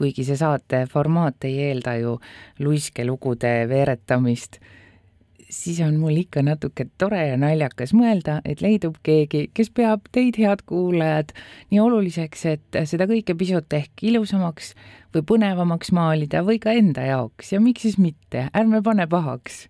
kuigi 0.00 0.24
see 0.24 0.38
saate 0.40 0.86
formaat 0.88 1.44
ei 1.44 1.58
eelda 1.66 1.92
ju 2.00 2.14
luiskelugude 2.64 3.50
veeretamist 3.68 4.56
siis 5.52 5.80
on 5.80 5.96
mul 6.00 6.16
ikka 6.16 6.42
natuke 6.42 6.86
tore 6.98 7.20
ja 7.28 7.36
naljakas 7.36 7.92
mõelda, 7.96 8.38
et 8.48 8.62
leidub 8.64 8.96
keegi, 9.04 9.44
kes 9.54 9.70
peab 9.74 10.06
teid, 10.12 10.38
head 10.40 10.64
kuulajad, 10.68 11.34
nii 11.70 11.80
oluliseks, 11.82 12.44
et 12.48 12.80
seda 12.88 13.06
kõike 13.10 13.36
pisut 13.38 13.76
ehk 13.76 14.04
ilusamaks 14.08 14.72
või 15.14 15.26
põnevamaks 15.28 15.92
maalida 15.92 16.42
või 16.46 16.58
ka 16.62 16.72
enda 16.76 17.04
jaoks 17.06 17.52
ja 17.52 17.60
miks 17.60 17.84
siis 17.86 17.98
mitte, 18.00 18.48
ärme 18.56 18.82
pane 18.82 19.06
pahaks. 19.06 19.66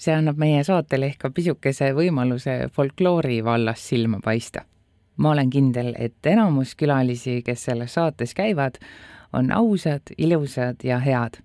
see 0.00 0.14
annab 0.16 0.38
meie 0.40 0.64
saatele 0.64 1.10
ehk 1.12 1.18
ka 1.20 1.30
pisukese 1.30 1.92
võimaluse 1.92 2.70
folkloori 2.72 3.44
vallas 3.44 3.88
silma 3.88 4.20
paista. 4.24 4.64
ma 5.16 5.30
olen 5.30 5.50
kindel, 5.50 5.94
et 5.98 6.26
enamus 6.26 6.74
külalisi, 6.74 7.42
kes 7.42 7.64
selles 7.64 7.94
saates 7.94 8.34
käivad, 8.34 8.78
on 9.32 9.52
ausad, 9.52 10.02
ilusad 10.18 10.84
ja 10.84 10.98
head. 10.98 11.42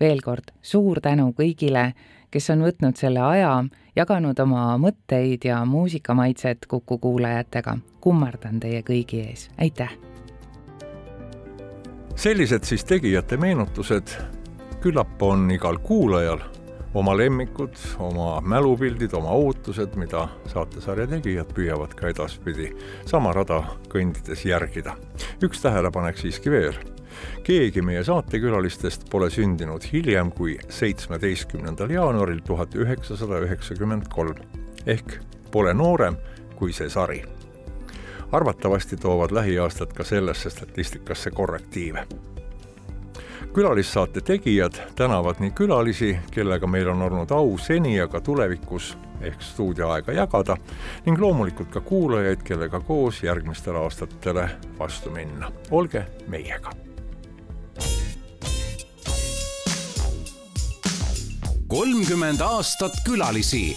veel 0.00 0.22
kord 0.22 0.52
suur 0.62 1.00
tänu 1.00 1.32
kõigile 1.32 1.94
kes 2.36 2.50
on 2.52 2.66
võtnud 2.66 2.98
selle 3.00 3.22
aja, 3.24 3.52
jaganud 3.96 4.36
oma 4.44 4.74
mõtteid 4.80 5.46
ja 5.48 5.62
muusikamaitset 5.64 6.66
Kuku 6.68 6.98
kuulajatega. 7.00 7.78
kummardan 8.00 8.60
teie 8.60 8.82
kõigi 8.84 9.22
ees, 9.24 9.48
aitäh! 9.58 9.94
sellised 12.16 12.64
siis 12.68 12.84
tegijate 12.84 13.36
meenutused. 13.36 14.12
küllap 14.80 15.22
on 15.22 15.50
igal 15.50 15.78
kuulajal 15.78 16.42
oma 16.94 17.16
lemmikud, 17.16 17.74
oma 17.98 18.40
mälupildid, 18.40 19.14
oma 19.16 19.32
ootused, 19.32 19.96
mida 19.96 20.28
saatesarja 20.52 21.06
tegijad 21.06 21.48
püüavad 21.56 21.96
ka 21.96 22.12
edaspidi 22.12 22.74
sama 23.06 23.32
rada 23.32 23.62
kõndides 23.88 24.44
järgida. 24.44 24.96
üks 25.40 25.64
tähelepanek 25.64 26.18
siiski 26.18 26.50
veel 26.50 26.76
keegi 27.44 27.82
meie 27.82 28.04
saatekülalistest 28.04 29.08
pole 29.10 29.30
sündinud 29.30 29.84
hiljem 29.92 30.30
kui 30.32 30.58
seitsmeteistkümnendal 30.68 31.90
jaanuaril 31.90 32.40
tuhat 32.46 32.74
üheksasada 32.74 33.40
üheksakümmend 33.46 34.08
kolm 34.12 34.38
ehk 34.86 35.18
pole 35.52 35.74
noorem 35.74 36.16
kui 36.56 36.72
see 36.72 36.88
sari. 36.88 37.24
arvatavasti 38.32 38.96
toovad 38.96 39.30
lähiaastad 39.30 39.92
ka 39.92 40.04
sellesse 40.04 40.50
statistikasse 40.50 41.30
korrektiive 41.30 42.06
külalissaate 43.56 44.20
tegijad 44.20 44.72
tänavad 44.96 45.34
nii 45.40 45.50
külalisi, 45.50 46.18
kellega 46.30 46.66
meil 46.66 46.88
on 46.92 47.02
olnud 47.02 47.30
au 47.30 47.58
seni 47.58 47.96
ja 47.96 48.08
ka 48.08 48.20
tulevikus 48.20 48.96
ehk 49.20 49.40
stuudioaega 49.42 50.12
jagada 50.12 50.56
ning 51.06 51.20
loomulikult 51.20 51.70
ka 51.72 51.80
kuulajaid, 51.80 52.44
kellega 52.44 52.80
koos 52.80 53.22
järgmistele 53.22 53.78
aastatele 53.78 54.50
vastu 54.78 55.10
minna. 55.10 55.52
olge 55.70 56.04
meiega 56.28 56.85
kolmkümmend 61.68 62.40
aastat 62.40 63.04
külalisi 63.04 63.76